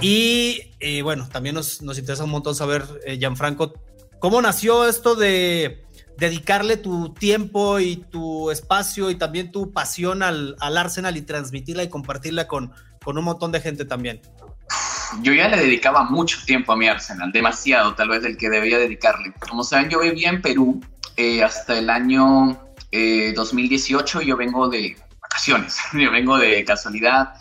[0.00, 3.72] Y, bueno, también nos, interesa un montón saber, eh, Gianfranco,
[4.18, 5.84] ¿cómo nació esto de
[6.18, 11.82] dedicarle tu tiempo y tu espacio y también tu pasión al, al Arsenal y transmitirla
[11.82, 12.72] y compartirla con,
[13.02, 14.20] con un montón de gente también?
[15.20, 18.78] Yo ya le dedicaba mucho tiempo a mi Arsenal, demasiado tal vez del que debía
[18.78, 19.32] dedicarle.
[19.48, 20.80] Como saben, yo vivía en Perú
[21.16, 22.58] eh, hasta el año
[22.92, 27.34] 2018, eh, yo vengo de vacaciones, yo vengo de casualidad.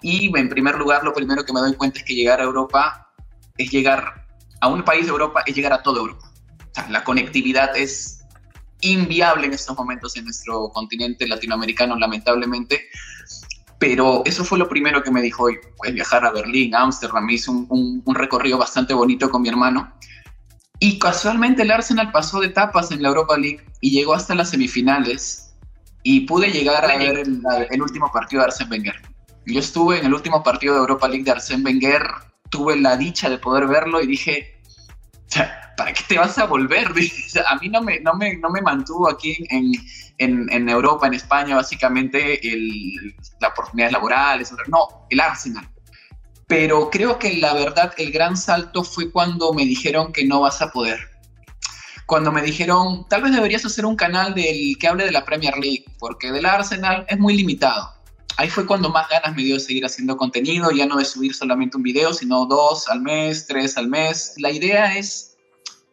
[0.00, 3.12] Y en primer lugar, lo primero que me doy cuenta es que llegar a Europa
[3.56, 4.26] es llegar
[4.60, 6.30] a un país de Europa, es llegar a toda Europa.
[6.88, 8.18] la conectividad es
[8.80, 12.88] inviable en estos momentos en nuestro continente latinoamericano, lamentablemente.
[13.78, 17.50] Pero eso fue lo primero que me dijo hoy, pues viajar a Berlín, Ámsterdam, hice
[17.50, 19.92] un, un, recorrido bastante bonito con mi hermano.
[20.80, 24.50] Y casualmente el Arsenal pasó de etapas en la Europa League y llegó hasta las
[24.50, 25.44] semifinales.
[26.02, 28.94] y pude llegar a ver el, el último partido de Arsène Wenger.
[29.46, 32.02] Yo estuve en el último partido de Europa League de Arsène Wenger,
[32.50, 34.60] tuve la dicha de poder verlo y dije,
[35.78, 36.88] ¿para qué te vas a volver?
[37.48, 39.72] a mí no me, no me, no me mantuvo aquí en,
[40.18, 45.66] en, en, Europa, en España, básicamente el, las oportunidades laborales, no, el Arsenal.
[46.48, 50.60] Pero creo que la verdad, el gran salto fue cuando me dijeron que no vas
[50.60, 50.98] a poder.
[52.06, 55.56] Cuando me dijeron, tal vez deberías hacer un canal del que hable de la Premier
[55.58, 57.94] League, porque del Arsenal es muy limitado.
[58.38, 61.34] Ahí fue cuando más ganas me dio de seguir haciendo contenido, ya no de subir
[61.34, 64.34] solamente un video, sino dos al mes, tres al mes.
[64.38, 65.28] La idea es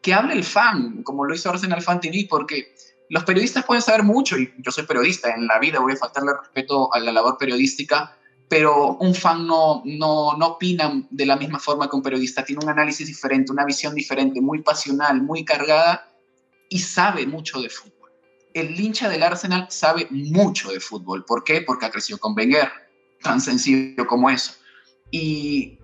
[0.06, 2.00] que hable el fan, como lo hizo Arsenal Fan
[2.30, 2.76] porque
[3.10, 6.34] los periodistas pueden saber mucho, y yo soy periodista, en la vida voy a faltarle
[6.40, 8.16] respeto a la labor periodística,
[8.48, 12.64] pero un fan no, no, no opina de la misma forma que un periodista, tiene
[12.64, 16.08] un análisis diferente, una visión diferente, muy pasional, muy cargada,
[16.70, 18.12] y sabe mucho de fútbol.
[18.54, 21.26] El hincha del Arsenal sabe mucho de fútbol.
[21.26, 21.62] ¿Por qué?
[21.62, 22.70] Porque ha crecido con Wenger,
[23.24, 24.54] tan sencillo como eso.
[25.10, 25.80] Y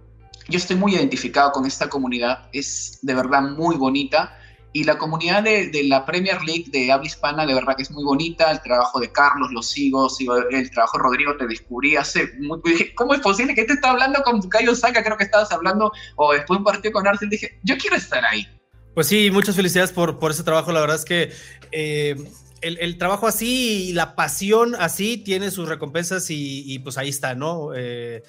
[0.47, 4.37] yo estoy muy identificado con esta comunidad, es de verdad muy bonita.
[4.73, 7.91] Y la comunidad de, de, la Premier League de habla hispana, de verdad que es
[7.91, 8.49] muy bonita.
[8.51, 12.31] El trabajo de Carlos lo sigo, sigo el trabajo de Rodrigo, te descubrí hace.
[12.39, 15.03] Muy, dije, ¿cómo es posible que te está hablando con Cayo Saca?
[15.03, 17.29] Creo que estabas hablando, o después un partido con Arsenal.
[17.29, 18.47] Dije, yo quiero estar ahí.
[18.93, 20.71] Pues sí, muchas felicidades por, por ese trabajo.
[20.71, 21.33] La verdad es que
[21.73, 22.15] eh,
[22.61, 27.09] el, el, trabajo así y la pasión así tiene sus recompensas y, y pues ahí
[27.09, 27.73] está, ¿no?
[27.75, 28.23] Eh,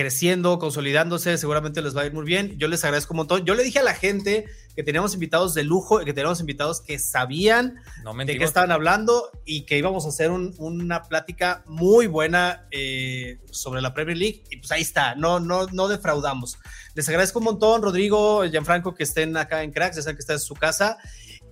[0.00, 2.56] creciendo, consolidándose, seguramente les va a ir muy bien.
[2.56, 3.44] Yo les agradezco un montón.
[3.44, 6.98] Yo le dije a la gente que teníamos invitados de lujo, que teníamos invitados que
[6.98, 12.06] sabían no de qué estaban hablando y que íbamos a hacer un, una plática muy
[12.06, 14.42] buena eh, sobre la Premier League.
[14.48, 16.56] Y pues ahí está, no, no, no defraudamos.
[16.94, 20.32] Les agradezco un montón, Rodrigo, Gianfranco, que estén acá en Cracks, ya saben que está
[20.32, 20.96] en su casa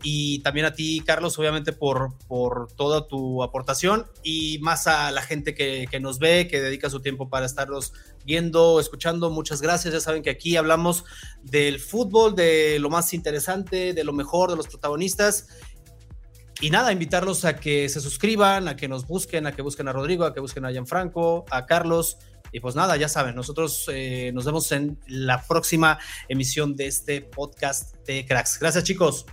[0.03, 5.22] y también a ti, Carlos, obviamente por, por toda tu aportación y más a la
[5.22, 7.92] gente que, que, nos ve, que dedica su tiempo para estarlos
[8.24, 9.30] viendo, escuchando.
[9.30, 9.94] Muchas gracias.
[9.94, 11.05] Ya saben que aquí hablamos
[11.42, 15.49] del fútbol, de lo más interesante, de lo mejor, de los protagonistas.
[16.61, 19.92] Y nada, invitarlos a que se suscriban, a que nos busquen, a que busquen a
[19.92, 22.18] Rodrigo, a que busquen a Gianfranco, a Carlos.
[22.53, 27.20] Y pues nada, ya saben, nosotros eh, nos vemos en la próxima emisión de este
[27.20, 28.59] podcast de Cracks.
[28.59, 29.26] Gracias, chicos.